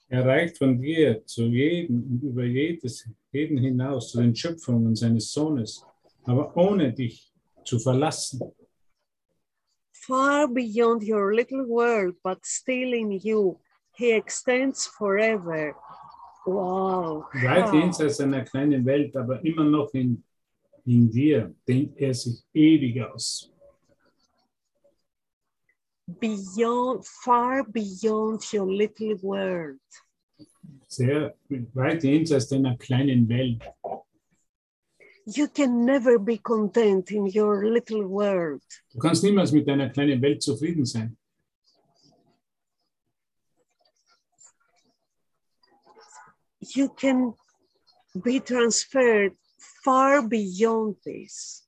[0.09, 5.31] Er reicht von dir zu jedem und über jedes, jeden hinaus zu den Schöpfungen seines
[5.31, 5.85] Sohnes,
[6.23, 7.31] aber ohne dich
[7.63, 8.41] zu verlassen.
[10.09, 13.59] Far beyond your little world, but still in you,
[13.95, 15.75] he extends forever.
[16.47, 17.25] Wow.
[17.31, 20.23] Weit jenseits seiner kleinen Welt, aber immer noch in,
[20.85, 23.51] in dir, dehnt er sich ewig aus.
[26.07, 29.79] Beyond, far beyond your little world.
[30.87, 31.35] Sehr
[31.75, 33.61] weit jenseits deiner kleinen Welt.
[35.35, 38.61] You can never be content in your little world.
[38.93, 41.17] Du kannst niemals mit deiner kleinen Welt zufrieden sein.
[46.75, 47.33] You can
[48.23, 49.35] be transferred
[49.83, 51.67] far beyond this.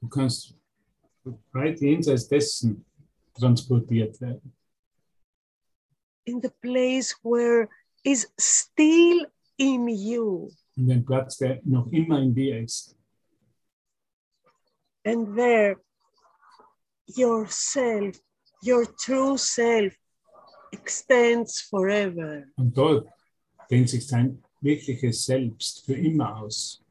[0.00, 0.54] Du kannst
[1.52, 2.84] weit jenseits dessen
[3.34, 4.52] transportiert werden.
[6.26, 7.68] in the place where
[8.04, 9.26] is still
[9.58, 12.94] in you In den Platz, der noch immer in dir ist.
[15.04, 15.76] and there
[17.06, 18.18] yourself
[18.60, 19.94] your true self
[20.72, 23.06] extends forever Und dort
[23.70, 26.82] dehnt sich sein wirkliches Selbst für immer aus.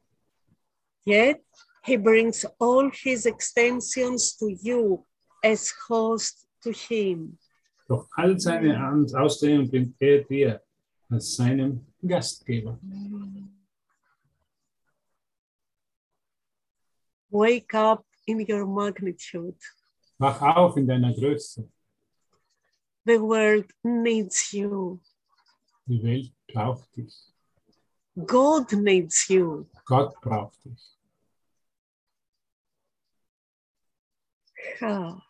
[1.06, 1.43] yet
[1.84, 5.06] he brings all his extensions to you
[5.43, 7.38] as host to him
[7.88, 8.80] Doch all seine
[9.13, 10.62] Ausdehnung bringt er dir
[11.10, 12.80] als seinem Gastgeber.
[17.36, 19.58] Wake up in your magnitude
[20.17, 21.67] Wach auf in deiner Größe.
[23.06, 25.00] the world needs you
[25.88, 27.13] Die Welt braucht dich.
[28.26, 30.82] god needs you Gott braucht dich.
[34.82, 35.21] Ah.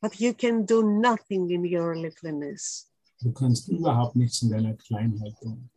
[0.00, 2.86] But you can do nothing in your littleness.
[3.20, 5.68] Du kannst überhaupt nichts in deiner Kleinheit tun.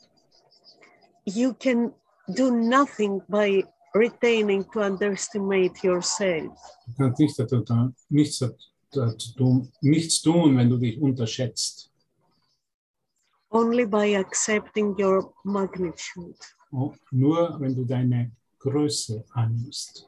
[1.25, 1.93] You can
[2.35, 3.63] do nothing by
[3.93, 6.57] retaining to underestimate yourself.
[6.87, 8.39] Du kannst nichts, dazu nichts,
[8.91, 11.89] dazu tun, nichts tun, wenn du dich unterschätzt.
[13.49, 16.37] Only by accepting your magnitude.
[16.71, 20.07] Oh, Nur wenn du deine Größe annimmst.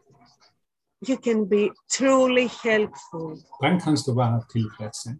[1.02, 3.38] You can be truly helpful.
[3.60, 5.20] Dann kannst du wahrhaft hilfreich sein.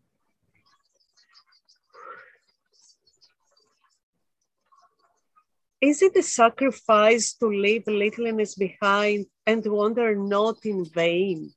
[5.84, 11.54] Is it a sacrifice to leave littleness behind and wander not in vain?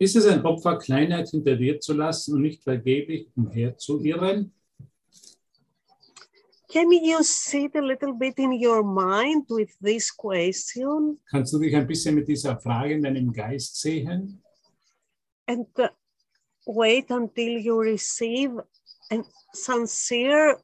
[0.00, 4.52] Ist es ein Opfer, Kleinheit hinter dir zu lassen und nicht vergeblich umherzuirren?
[6.68, 11.74] Can you sit a little bit in your mind with this question Kannst du dich
[11.76, 14.42] ein bisschen mit dieser Frage in deinem Geist sehen
[15.46, 15.86] and uh,
[16.66, 18.50] wait until you receive
[19.12, 20.60] a sincere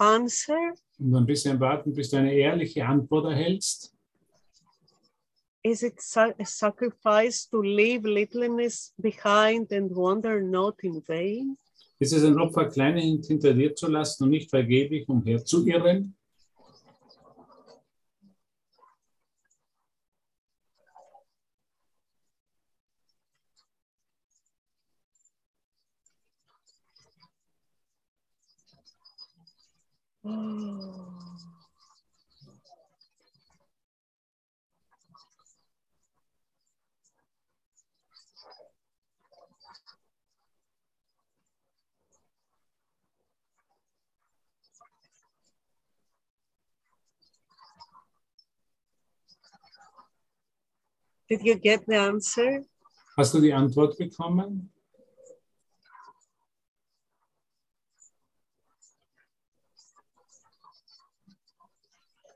[0.00, 0.74] answer?
[0.98, 3.94] Und ein bisschen warten, bis du eine ehrliche Antwort erhältst?
[5.62, 11.56] Is it a sacrifice to leave littleness behind and wander not in vain?
[11.98, 16.14] Ist es ein Opfer, Kleinheit hinter dir zu lassen und nicht vergeblich umherzuirren?
[51.28, 52.64] Did you get the answer?
[53.16, 54.70] Hast du die Antwort bekommen?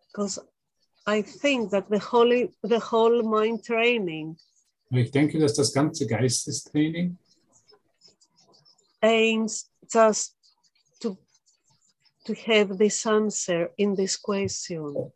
[0.09, 0.39] Because
[1.07, 4.37] I think that the holy, the whole mind training
[4.95, 7.17] Ich denke, dass das ganze Geistestraining
[9.03, 10.37] aims just
[11.01, 11.17] to
[12.27, 15.11] to have this answer in this question.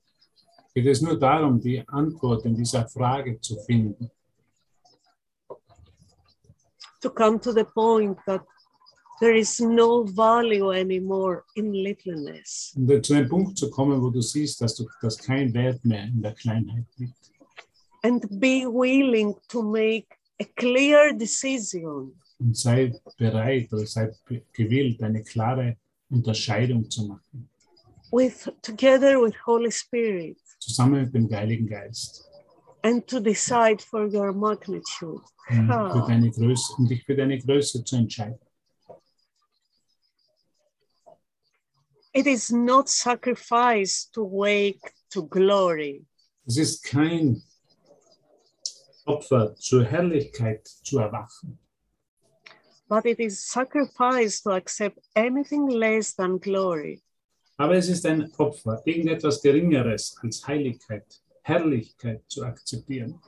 [0.77, 4.11] Geht es nur darum, die Antwort in dieser Frage zu finden.
[7.01, 8.43] to come to the point that
[9.21, 12.75] there is no value anymore in littleness.
[12.77, 16.05] Und zu einem Punkt zu kommen, wo du siehst, dass, du, dass kein Wert mehr
[16.05, 17.15] in der Kleinheit liegt.
[18.03, 20.07] And be willing to make
[20.41, 24.11] a clear decision Und sei bereit oder sei
[24.53, 25.77] gewillt, eine klare
[26.11, 27.49] Unterscheidung zu machen,
[28.13, 32.27] with together with Holy Spirit zusammen mit dem Heiligen Geist.
[32.83, 35.23] and to decide for your magnitude.
[35.51, 35.93] Ah.
[35.93, 38.39] für deine Größe, um dich für deine Größe zu entscheiden.
[42.13, 46.05] It is not sacrifice to wake to glory.
[46.47, 47.43] Es ist kein
[49.05, 51.59] Opfer zur Herrlichkeit zu erwachen,
[52.89, 57.03] but it is sacrifice to accept anything less than glory.
[57.57, 61.05] Aber es ist ein Opfer, irgendetwas Geringeres als Heiligkeit,
[61.43, 63.21] Herrlichkeit zu akzeptieren.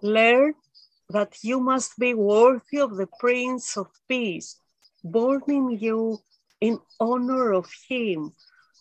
[0.00, 0.54] Learn
[1.10, 4.60] that you must be worthy of the Prince of Peace,
[5.02, 6.18] born in you
[6.60, 8.32] in honor of him,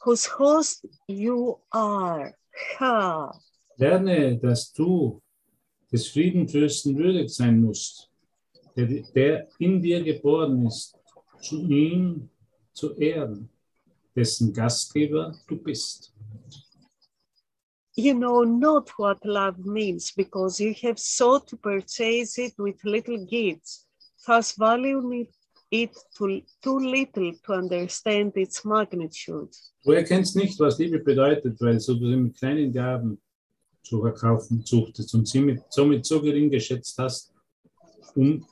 [0.03, 2.34] whose host you are.
[2.79, 3.31] Ha!
[3.77, 5.21] Lerne, dass du
[5.91, 8.09] des Friedenfürsten würdig sein musst,
[8.75, 10.95] der, der in dir geboren ist,
[11.41, 12.29] zu ihm
[12.73, 13.49] zu ehren,
[14.16, 16.14] dessen Gastgeber du bist.
[17.95, 23.24] You know not what love means because you have sought to purchase it with little
[23.26, 23.86] gifts,
[24.26, 25.28] thus valuing
[25.70, 29.49] it too, too little to understand its magnitude.
[29.84, 33.22] Du erkennst nicht, was Liebe bedeutet, weil du sie mit kleinen Gaben
[33.84, 37.34] zu verkaufen suchtest und sie mit, somit so gering geschätzt hast,
[38.16, 38.45] um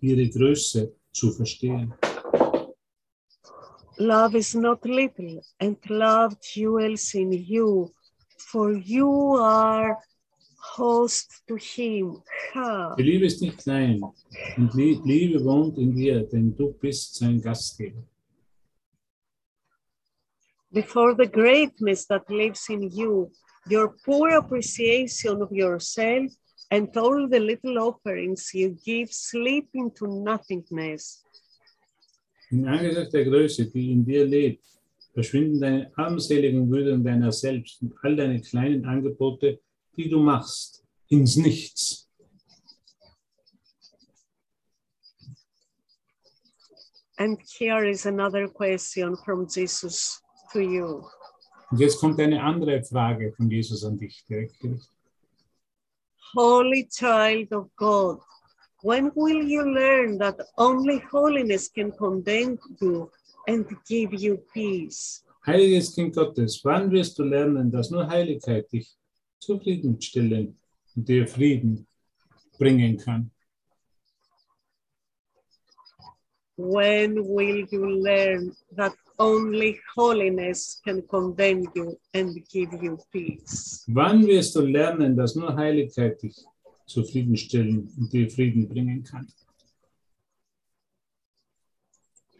[0.00, 1.94] ihre Größe zu verstehen.
[3.98, 7.92] Love is not little, and love dwells in you,
[8.38, 9.98] for you are
[10.76, 12.22] host to him.
[12.54, 12.94] Ha!
[12.96, 14.02] Die Liebe ist nicht klein
[14.56, 18.02] und Lie- Liebe wohnt in dir, denn du bist sein Gastgeber.
[20.70, 23.30] Before the greatness that lives in you,
[23.70, 26.32] your poor appreciation of yourself
[26.70, 31.22] and all the little offerings you give slip into nothingness.
[32.52, 34.62] Im Angesicht der Größe, die in dir lebt,
[35.14, 39.58] verschwinden deine armseligen Würden deiner selbst und all deine kleinen Angebote,
[39.96, 42.10] die du machst, ins Nichts.
[47.16, 50.20] And here is another question from Jesus
[50.52, 51.06] to you.
[51.70, 54.56] Und jetzt kommt eine andere Frage von Jesus an dich direkt.
[56.34, 58.20] Holy child of God,
[58.82, 63.10] when will you learn that only holiness can condemn you
[63.46, 65.22] and give you peace?
[65.46, 68.88] Heiliges Kind Gottes, wann wirst du lernen, dass nur Heiligkeit dich
[69.40, 70.56] zufriedenstellen
[70.94, 71.86] und dir Frieden
[72.58, 73.30] bringen kann?
[76.56, 83.84] When will you learn that only holiness can condemn you and give you peace?
[83.88, 86.36] Wann wirst du lernen, dass nur Heiligkeit dich
[87.98, 89.26] und dir Frieden bringen kann?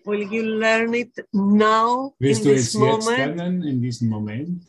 [0.04, 3.36] Will you learn it now Wirst in du this es jetzt moment?
[3.36, 4.66] lernen, in diesem Moment?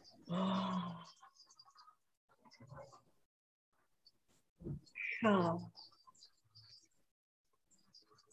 [5.24, 5.72] How?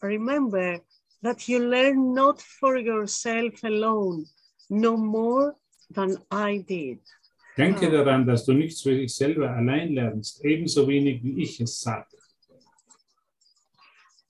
[0.01, 0.79] Remember
[1.21, 4.25] that you learn not for yourself alone,
[4.69, 5.55] no more
[5.89, 6.99] than I did.
[7.57, 7.91] Denke Ah.
[7.91, 12.07] daran, dass du nichts für dich selber allein lernst, ebenso wenig wie ich es sage.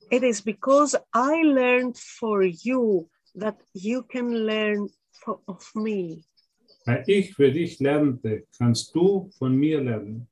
[0.10, 4.90] It is because I learned for you that you can learn
[5.24, 6.24] for, of me.
[6.86, 10.28] Weil ich für dich lernte, kannst du von mir lernen.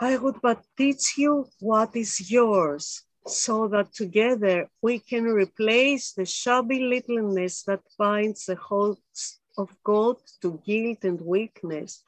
[0.00, 6.24] I would but teach you what is yours, so that together we can replace the
[6.24, 12.02] shabby littleness that binds the hosts of God to guilt and weakness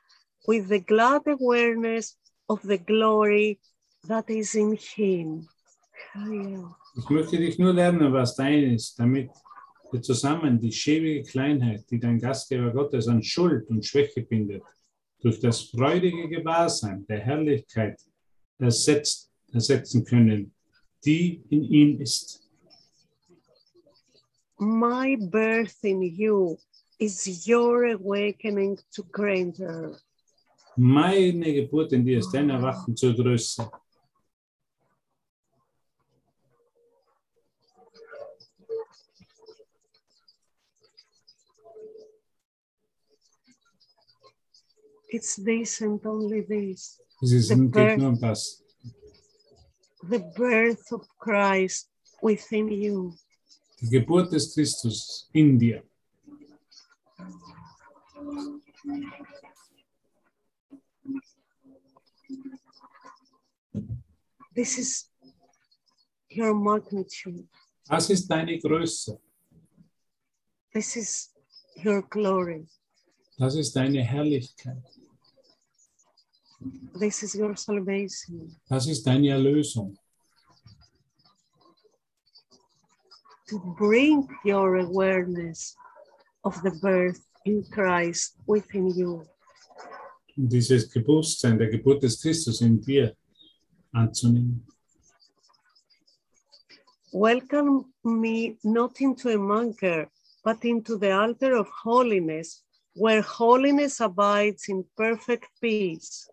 [0.47, 2.17] with the glad awareness
[2.49, 3.59] of the glory
[4.09, 5.49] that is in Him.
[6.97, 9.31] Ich möchte dich nur lernen, was dein ist, damit
[9.93, 14.63] wir zusammen die schäbige Kleinheit, die dein Gastgeber Gottes an Schuld und Schwäche bindet,
[15.21, 18.01] durch das freudige Gewahrsein der Herrlichkeit
[18.59, 20.53] ersetzt, ersetzen können,
[21.05, 22.41] die in ihm ist.
[24.59, 26.59] My birth in you
[26.99, 29.99] is your awakening to grandeur.
[30.77, 33.71] Meine Geburt in dir ist dein Erwachen zur Größe.
[45.13, 47.01] It's this and only this.
[47.21, 48.63] Es ist nur das.
[50.09, 51.89] The birth of Christ
[52.23, 53.15] within you.
[53.81, 55.83] Die Geburt des Christus in dir.
[64.55, 65.09] This is
[66.29, 67.49] your magnitude.
[67.89, 69.19] Das ist deine Größe.
[70.73, 71.31] This is
[71.85, 72.67] your glory.
[73.39, 74.83] Das ist deine Herrlichkeit.
[76.95, 78.57] This is your salvation.
[78.69, 79.97] Das ist deine Erlösung.
[83.49, 85.75] To bring your awareness
[86.45, 89.25] of the birth in Christ within you.
[90.37, 93.17] Dieses Bewusstsein der Geburt des Christus in dir
[93.93, 94.67] anzunehmen.
[97.13, 100.09] Welcome me not into a bunker,
[100.45, 102.63] but into the altar of holiness,
[102.95, 106.29] where holiness abides in perfect peace.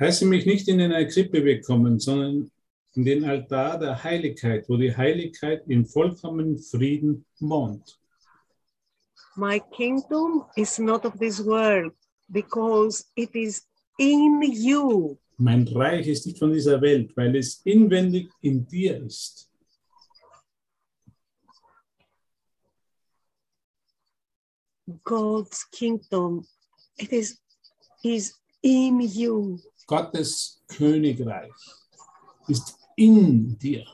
[0.00, 2.50] Heiße mich nicht in eine Krippe bekommen, sondern
[2.94, 7.98] in den Altar der Heiligkeit, wo die Heiligkeit in vollkommenen Frieden wohnt.
[9.36, 11.94] My kingdom is not of this world,
[12.28, 13.66] because it is
[13.98, 15.16] in you.
[15.36, 19.48] Mein Reich ist nicht von dieser Welt, weil es inwendig in dir ist.
[25.04, 26.46] God's kingdom,
[26.96, 27.40] it is,
[28.02, 29.58] is in you.
[29.88, 31.50] Gottes Königreich
[32.46, 33.84] ist in dir.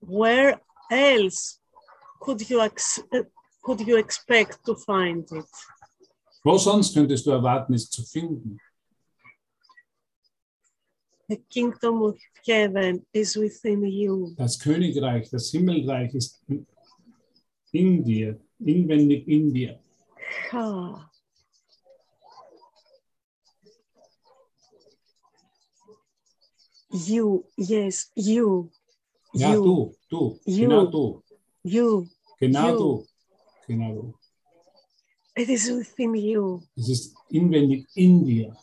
[0.00, 0.60] Where
[0.90, 1.60] else
[2.20, 2.60] could you,
[3.62, 5.46] could you expect to find it?
[6.42, 8.58] Wo sonst könntest du erwarten, es zu finden?
[11.28, 14.34] The kingdom of heaven is within you.
[14.36, 16.42] Das Königreich, das Himmelreich ist
[17.72, 19.78] in- dir, inwendig in dir.
[20.50, 21.07] Ah.
[26.90, 28.70] You, yes, you,
[29.34, 30.68] Ja, you, du, du, You.
[30.68, 31.22] genau du,
[31.62, 32.08] you.
[32.40, 32.78] genau You.
[32.78, 33.06] du,
[33.66, 34.14] genau du.
[35.36, 38.56] It is within you, Es ist inwendig in dir,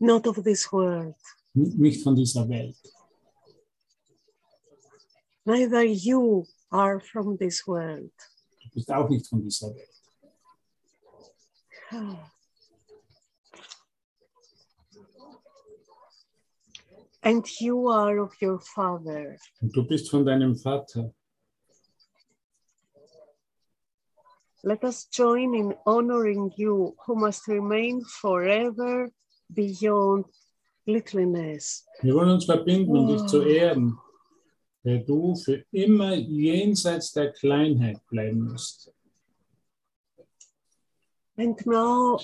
[0.00, 1.14] not of this world.
[1.54, 2.76] nicht von dieser Welt.
[5.44, 8.10] Neither you are from this world.
[8.64, 9.88] Du bist auch nicht von dieser Welt.
[11.92, 12.32] Ah.
[17.26, 19.36] And you are of your father.
[19.60, 21.12] Und du bist von deinem Vater.
[24.62, 29.10] Let us join in honoring you, who must remain forever
[29.52, 30.26] beyond
[30.86, 31.84] littleness.
[32.00, 33.26] Wir wollen uns verbinden, um dich Oh.
[33.26, 33.98] zu ehren,
[34.84, 38.92] der du für immer jenseits der Kleinheit bleiben musst.
[41.36, 42.20] And now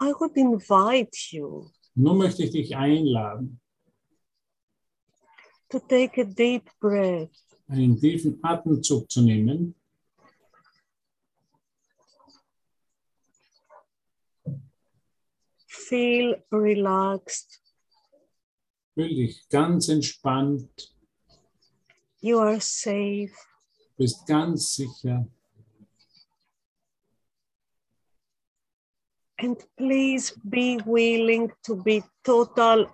[0.00, 3.60] I would invite you Nun möchte ich dich einladen,
[5.68, 7.28] to take a deep breath
[7.66, 9.74] einen tiefen Atemzug zu nehmen
[15.66, 17.60] feel relaxed.
[18.94, 20.94] Fühl dich ganz entspannt,
[22.20, 23.32] You are safe.
[23.96, 25.26] bist ganz sicher.
[29.40, 32.86] And please be willing to be total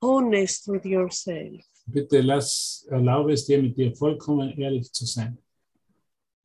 [0.00, 1.60] honest with yourself.
[1.86, 5.36] Bitte lass, erlaube es dir, mit dir vollkommen ehrlich zu sein.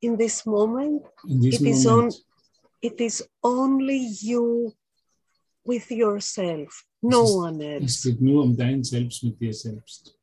[0.00, 2.24] In this moment, In diesem It is Moment.
[2.82, 4.72] it is only you
[5.64, 8.02] with yourself, no Es ist- one Es else.
[8.10, 10.18] geht nur um dein Selbst mit dir selbst.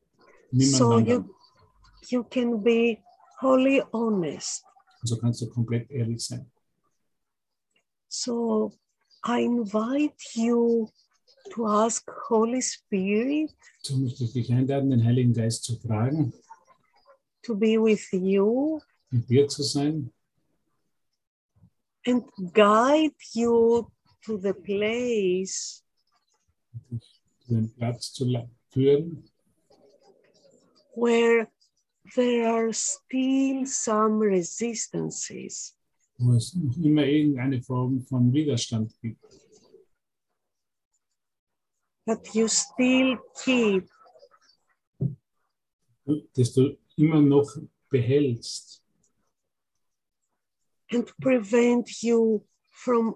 [0.51, 1.35] Niemand So you
[2.09, 3.01] you can be
[3.41, 4.63] wholly honest.
[5.05, 6.51] So kannst du komplett ehrlich sein.
[8.15, 8.71] So
[9.23, 10.87] I invite you
[11.51, 13.49] to ask Holy Spirit
[13.81, 16.31] So möchte ich dich einladen, den Heiligen Geist zu fragen,
[17.41, 20.13] to be with you mit dir zu sein
[22.05, 23.91] and guide you
[24.25, 25.81] to the place
[27.49, 28.25] den Platz zu
[28.69, 29.23] führen,
[30.95, 31.47] where
[32.15, 35.73] there are still some resistances.
[36.17, 39.23] Wo es noch immer irgendeine Form von Widerstand gibt,
[42.05, 43.89] that you still keep
[46.35, 47.49] das du immer noch
[47.89, 48.83] behältst
[50.91, 53.15] and prevent you from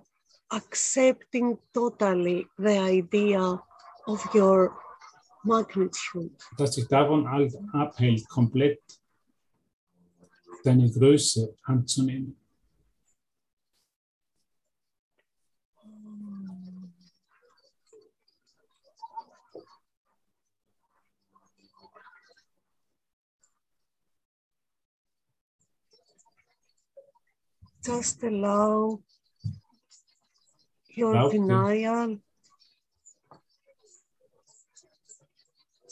[0.52, 3.62] accepting totally the idea
[4.08, 4.78] of your
[5.44, 6.32] magnitude.
[6.58, 7.28] dass dich davon
[7.74, 8.82] abhält, komplett
[10.64, 12.37] deine Größe anzunehmen.
[27.88, 29.00] Just allow
[30.90, 32.20] your Allow the- denial.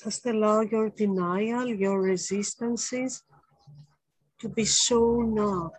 [0.03, 3.23] Just allow your denial, your resistances
[4.39, 5.71] to be shown up.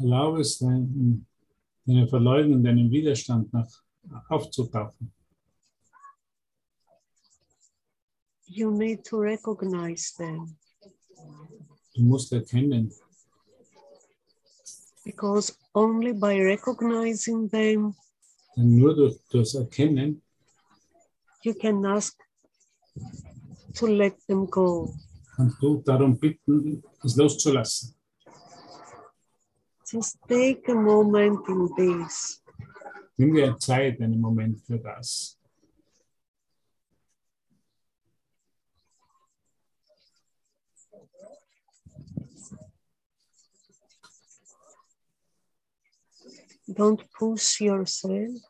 [0.00, 1.26] Erlaube es, dein,
[1.84, 3.70] deine Verleugnung, deinen Widerstand nach,
[4.30, 5.12] aufzutauchen.
[8.46, 10.56] You need to recognize them
[11.94, 12.90] Du musst erkennen,
[15.04, 17.94] because only by recognizing them
[18.56, 20.22] denn nur durch das Erkennen
[21.42, 22.16] you can ask
[23.74, 24.94] to let them go.
[25.36, 27.94] kannst du darum bitten, es loszulassen.
[29.86, 32.42] Just take a moment in this.
[33.16, 35.38] Nimm dir Zeit, einen Moment für das.
[46.66, 48.40] Don't push yourself.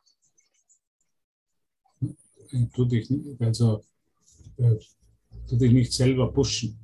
[2.73, 3.11] Tu dich,
[3.41, 3.85] also,
[4.59, 4.79] äh,
[5.49, 6.79] tu dich nicht selber pushen.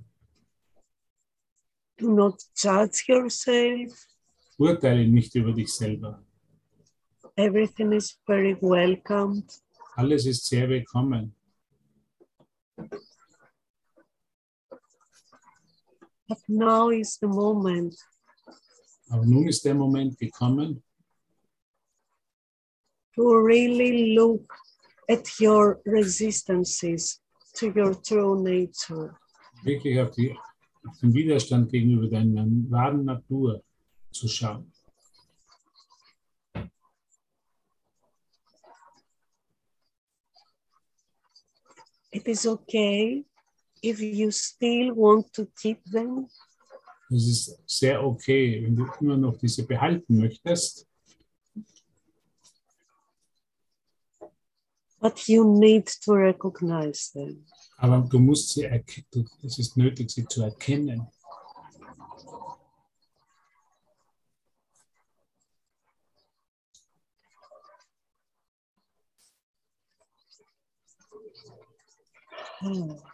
[1.96, 4.06] Do not judge yourself.
[4.58, 6.24] Urteile nicht über dich selber.
[7.36, 9.50] Everything is very welcomed.
[9.96, 11.34] Alles ist sehr willkommen.
[16.28, 17.96] But now is the moment
[19.10, 20.82] Aber nun ist der Moment gekommen,
[23.14, 24.52] to really look
[25.08, 27.20] at your resistances
[27.54, 29.14] to your true nature.
[29.64, 30.34] wirklich auf, die,
[30.88, 33.62] auf den Widerstand gegenüber deiner wahren Natur
[34.10, 34.72] zu schauen.
[42.12, 43.24] It is okay
[43.82, 46.28] if you still want to keep them,
[47.12, 50.86] Es ist sehr okay, wenn du immer noch diese behalten möchtest,
[55.00, 57.44] but you need to recognize them.
[57.80, 59.28] aber du musst sie erkennen.
[59.42, 61.08] Es ist nötig, sie zu erkennen.
[72.60, 73.09] Hmm.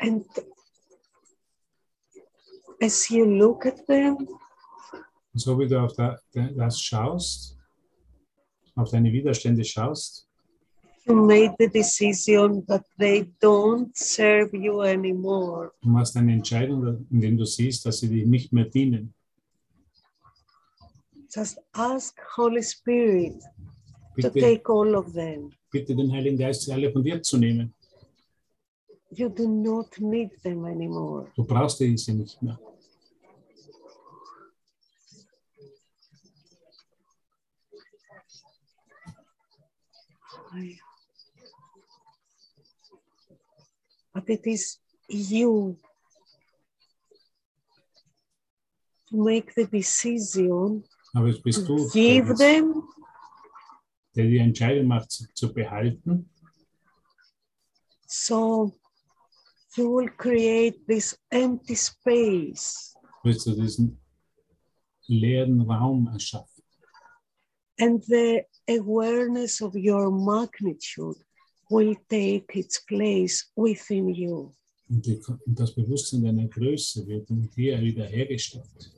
[0.00, 0.24] And
[2.80, 4.16] as you look at them,
[5.34, 7.56] so wie du auf da, da- das schaust,
[8.76, 10.26] auf deine Widerstände schaust,
[11.10, 15.72] you made the decision that they don't serve you anymore.
[15.82, 19.12] du machst eine Entscheidung, indem du siehst, dass sie dir nicht mehr dienen.
[21.34, 23.40] Just ask Holy Spirit
[24.20, 25.50] to Bitte, take all of them.
[25.70, 27.72] bitte den Heiligen Geist, sie alle von dir zu nehmen.
[29.12, 31.26] You do not need them anymore.
[31.34, 32.58] Du brauchst diese nicht mehr.
[44.20, 45.76] But it is you
[49.08, 52.82] to make the decision Aber bist du, give them
[54.14, 56.28] der die Entscheidung macht, sie zu behalten.
[58.06, 58.72] so
[59.76, 63.98] you will create this empty space Willst du diesen
[65.08, 66.62] leeren Raum erschaffen.
[67.78, 71.16] and the awareness of your magnitude
[71.70, 74.52] will take its place within you.
[74.88, 78.92] Und, die, das Bewusstsein deiner Größe wird in dir wiederhergestellt.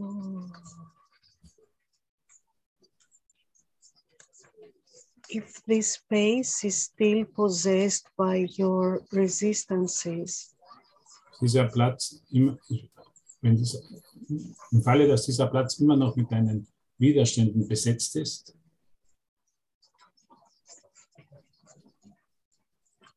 [0.00, 0.97] Oh.
[5.30, 10.54] If this space is still possessed by your resistances,
[11.40, 12.20] Dieser Platz,
[13.40, 13.80] wenn dieser,
[14.72, 16.66] im Falle, dass dieser Platz immer noch mit deinen
[16.98, 18.58] Widerständen besetzt ist,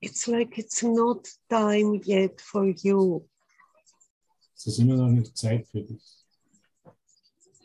[0.01, 3.24] it's like it's not time yet for you
[4.55, 6.03] es ist immer noch nicht Zeit für dich,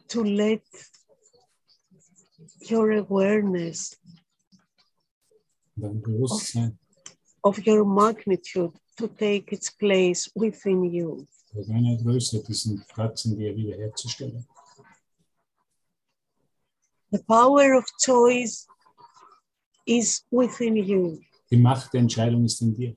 [0.08, 0.62] to let
[2.70, 3.98] your awareness
[7.42, 11.26] of your magnitude to take its place within you.
[11.54, 13.54] bei deiner Größe diesen Platz in dir.
[17.10, 18.66] The power of choice
[19.86, 21.20] is within you,
[21.50, 22.96] Die Macht der Entscheidung ist in dir.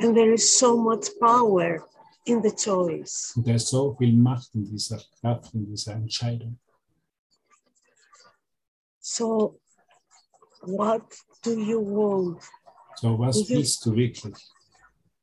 [0.00, 1.86] and there is so much power
[2.24, 3.32] in the choice.
[3.36, 6.58] Und da ist so viel Macht in dieser Kraft, in dieser Entscheidung.
[9.00, 9.60] So,
[10.62, 11.02] what
[11.42, 12.42] do you want?
[12.96, 13.54] So, was Mhm.
[13.54, 14.34] willst du wirklich?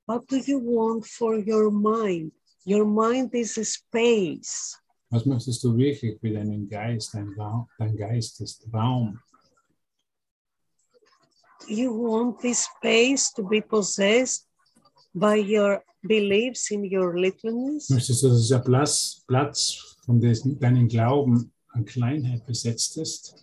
[0.08, 2.32] What do you want for your mind?
[2.66, 4.76] Your mind is a space.
[5.12, 7.14] Was möchtest du wirklich für deinen Geist?
[7.14, 9.20] Dein, Raum, dein Geist ist Raum.
[11.68, 14.48] You want this space to be possessed
[15.14, 17.90] by your beliefs in your littleness?
[17.90, 23.36] Möchtest du, dass dieser Platz, Platz von deinem Glauben an Kleinheit besetzt ist?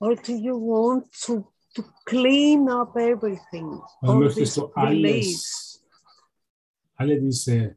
[0.00, 3.80] Or do you want to, to clean up everything?
[4.02, 5.80] Oder all möchtest du beliefs?
[5.80, 5.84] alles,
[6.96, 7.76] alle diese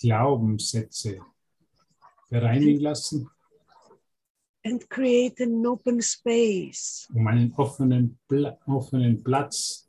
[0.00, 1.20] Glaubenssätze
[2.30, 3.30] bereinigen lassen,
[4.64, 9.88] and create an open space um einen offenen, Pla offenen Platz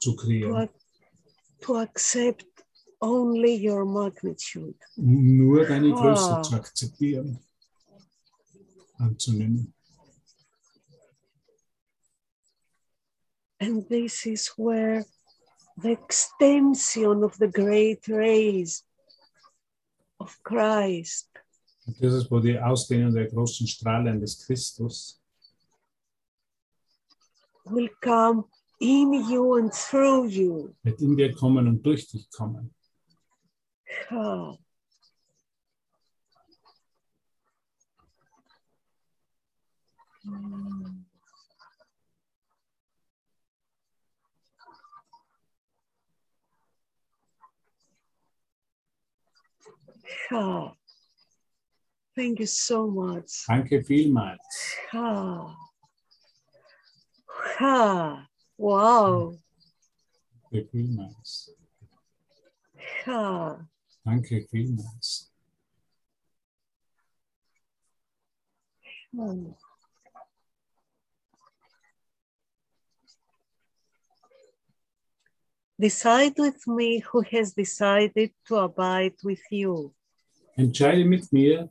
[0.00, 0.70] zu to, kreieren, ac-
[1.60, 2.46] to accept
[3.00, 4.78] only your magnitude.
[4.96, 6.42] um nur deine Größe Ah.
[6.42, 7.38] zu akzeptieren,
[8.98, 9.74] anzunehmen.
[13.60, 15.04] And this is where
[15.78, 18.82] the extension of the great rays
[20.20, 21.28] of Christ
[21.86, 25.20] Und das ist, wo die Ausdehnung der großen Strahlen des Christus
[27.64, 28.44] will come
[28.80, 30.74] in you and through you.
[30.82, 32.74] wird in dir kommen und durch dich kommen.
[34.10, 34.56] Ah.
[40.24, 40.95] Mm.
[50.32, 50.72] Ah.
[52.14, 53.44] Thank you so much.
[53.46, 54.76] Danke vielmals.
[54.92, 55.56] Ha.
[57.58, 58.28] Ha.
[58.56, 59.36] Wow.
[60.50, 61.50] Danke vielmals.
[63.04, 63.68] Ha.
[64.04, 65.30] Danke vielmals.
[69.12, 69.52] Hmm.
[75.78, 79.92] Decide with me who has decided to abide with you.
[80.56, 81.68] Entscheide mit mir,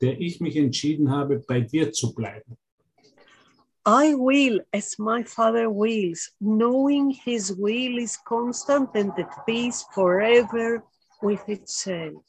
[0.00, 2.56] der ich mich entschieden habe, bei dir zu bleiben.
[3.86, 10.82] I will as my Father wills, knowing his will is constant and at peace forever
[11.22, 12.24] with itself.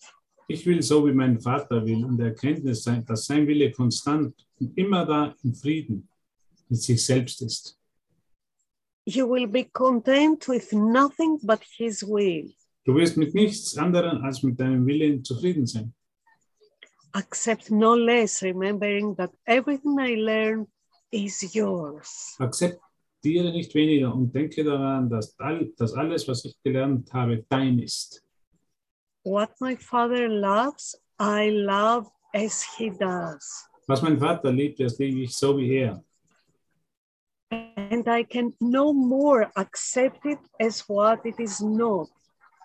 [0.47, 4.34] Ich will so, wie mein Vater will, und der Erkenntnis sein, dass sein Wille konstant
[4.60, 6.07] und immer da im Frieden
[6.70, 7.78] mit sich selbst ist.
[9.12, 12.53] You will be content with nothing but his will.
[12.86, 15.93] Du wirst mit nichts anderem als mit deinem Willen zufrieden sein.
[17.14, 20.68] Accept no less, remembering that everything I learn
[21.10, 22.36] is yours.
[22.38, 27.80] Akzeptiere nicht weniger und denke daran, dass, all, dass alles, was ich gelernt habe, dein
[27.80, 28.24] ist.
[29.24, 33.68] What my Father loves, I love as he does.
[33.88, 36.03] Was mein Vater liebt, das liebe ich so wie er.
[37.51, 42.07] And I can no more accept it as what it is not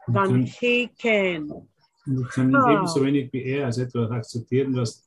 [0.07, 1.49] than he can.
[2.07, 2.71] ich kann Ah.
[2.71, 5.03] ebenso wenig wie er als etwas akzeptieren, was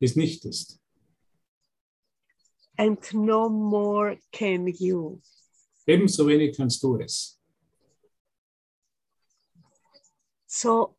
[0.00, 0.78] es nicht ist.
[2.78, 5.20] And no more can you.
[5.86, 7.38] Ebenso wenig kannst du es.
[10.46, 10.96] So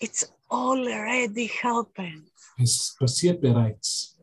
[0.00, 2.30] it's already happened.
[2.58, 4.15] Es passiert bereits.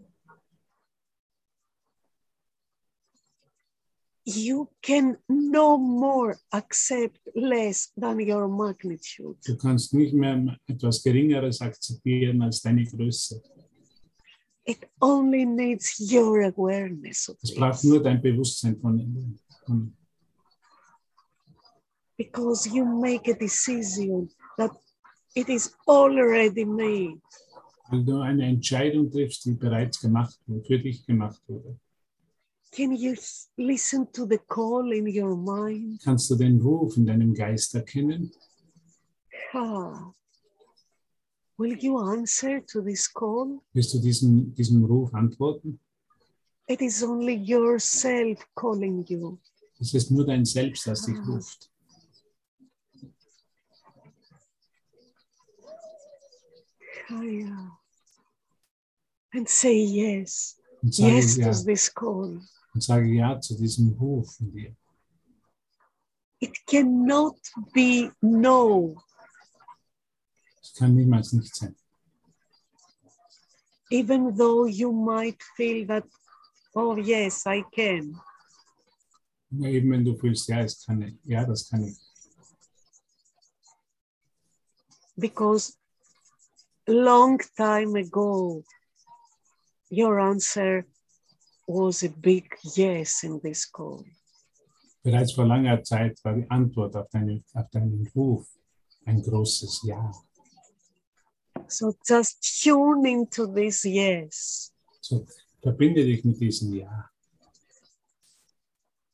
[4.26, 9.38] You can no more accept less than your magnitude.
[9.46, 13.42] Du kannst nicht mehr etwas Geringeres akzeptieren als deine Größe.
[14.66, 19.94] It only needs your awareness of Es braucht nur dein Bewusstsein von, von
[22.18, 24.72] because you make a decision that
[25.36, 27.20] it is already made.
[27.90, 31.78] weil du eine Entscheidung triffst, die bereits gemacht wurde, für dich gemacht wurde.
[32.76, 33.16] Can you
[33.56, 36.02] listen to the call in your mind?
[36.04, 38.32] Kannst du den Ruf in deinem Geist erkennen?
[39.54, 40.12] Ah.
[41.58, 43.62] Will you answer to this call?
[43.74, 45.80] Wirst du diesem, diesem Ruf antworten?
[46.68, 49.38] It is only yourself calling you.
[49.80, 51.70] Es ist nur dein Selbst, das dich ruft.
[57.10, 57.78] Ah, yeah.
[59.34, 60.58] And say yes.
[60.90, 62.42] Sage, Yes ja, to this call.
[62.74, 64.76] Und sage ja zu diesem Ruf in dir.
[66.40, 67.38] It cannot
[67.74, 68.96] be no,
[70.62, 71.76] Es kann niemals nicht sein.
[73.92, 76.04] even though you might feel that,
[76.76, 78.20] oh, yes, I can.
[79.62, 81.98] Eben wenn du fühlst, ja, es kann ich, ja, das kann ich.
[85.16, 85.78] because
[86.88, 88.64] long time ago
[89.92, 90.84] your answer
[91.68, 92.46] was a big
[92.76, 94.04] yes in this call
[95.04, 98.48] Bereits vor langer Zeit war die Antwort auf, deine, auf deinen Ruf
[99.06, 100.12] ein großes Ja.
[101.68, 105.26] so just tune into this yes So
[105.62, 107.10] verbinde dich mit diesem Ja.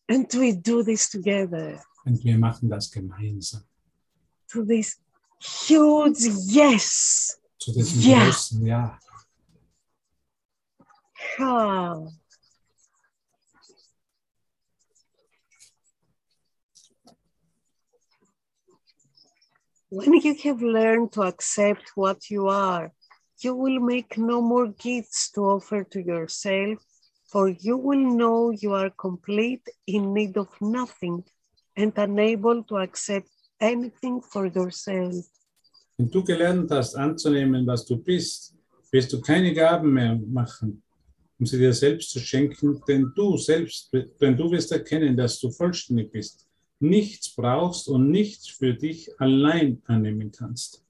[0.08, 3.64] and we do this together Und wir machen das gemeinsam.
[4.47, 5.00] to this
[5.39, 8.24] huge yes Zu diesem Ja.
[8.26, 9.00] großen Ja.
[11.39, 12.08] Ah.
[19.92, 22.92] When you have learned to accept what you are,
[23.44, 26.78] you will make no more gifts to offer to yourself,
[27.26, 31.24] for you will know you are complete in need of nothing
[31.76, 33.30] and unable to accept
[33.60, 35.16] anything for yourself.
[35.98, 38.54] Wenn du gelernt hast, anzunehmen, was du bist,
[38.92, 40.84] wirst du keine Gaben mehr machen,
[41.40, 45.50] um sie dir selbst zu schenken, denn du selbst, denn du wirst erkennen, dass du
[45.50, 46.49] vollständig bist,
[46.80, 50.84] nichts brauchst und nichts für dich allein annehmen kannst.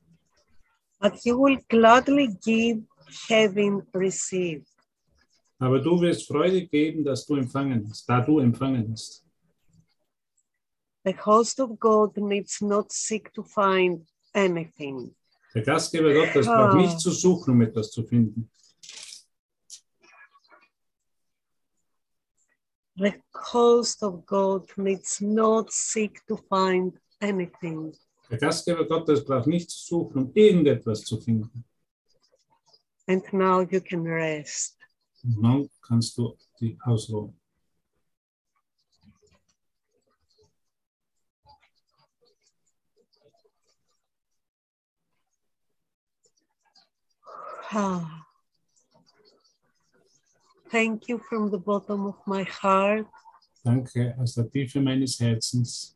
[1.00, 2.84] But you will gladly give,
[3.30, 4.68] having received.
[5.60, 9.26] Aber du wirst Freude geben, dass du empfangen hast, da du empfangen hast.
[11.06, 15.16] The host of God needs not seek to find anything.
[15.54, 18.50] Der Gastgeber Gottes braucht nicht zu suchen, um etwas zu finden.
[23.00, 26.92] The host of God needs not seek to find
[27.22, 27.96] anything.
[28.30, 31.64] Der Gastgeber Gottes braucht nicht zu suchen, um irgendetwas zu finden.
[33.08, 34.78] And now you can rest.
[35.24, 37.40] Und dann kannst du die ausruhen.
[47.72, 48.29] Ah.
[50.72, 53.08] Thank you from the bottom of my heart.
[53.64, 55.96] Danke aus der Tiefe meines Herzens.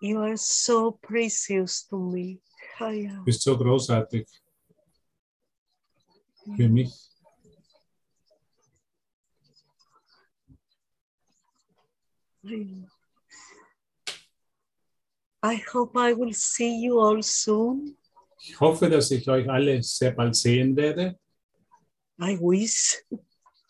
[0.00, 2.40] You are so precious to me.
[2.78, 4.26] Du bist so großartig
[6.56, 7.13] für mich.
[15.42, 17.96] I hope I will see you all soon.
[18.38, 21.18] Ich hoffe, dass ich euch alle sehr bald sehen werde.
[22.20, 23.02] I wish.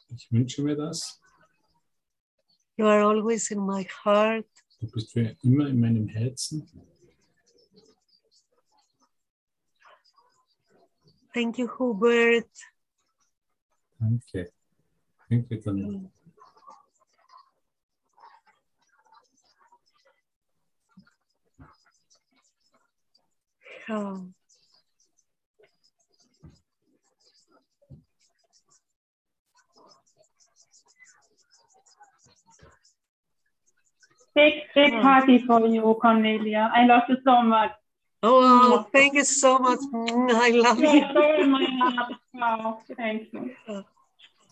[0.08, 1.20] Ich wünsche mir das.
[2.76, 4.46] You are always in my heart.
[4.80, 6.68] Du bist für immer in meinem Herzen.
[11.32, 12.50] Thank you, Hubert.
[13.98, 14.52] Danke.
[15.28, 16.10] Danke, Daniel.
[23.88, 24.20] Ah.
[34.34, 35.00] big, big Oh.
[35.02, 36.70] party for you, Cornelia.
[36.74, 37.72] I love you so much.
[38.22, 39.80] Oh, thank you so much.
[39.92, 41.08] I love You're you.
[41.12, 42.12] so in my heart.
[42.32, 43.54] Wow, thank you.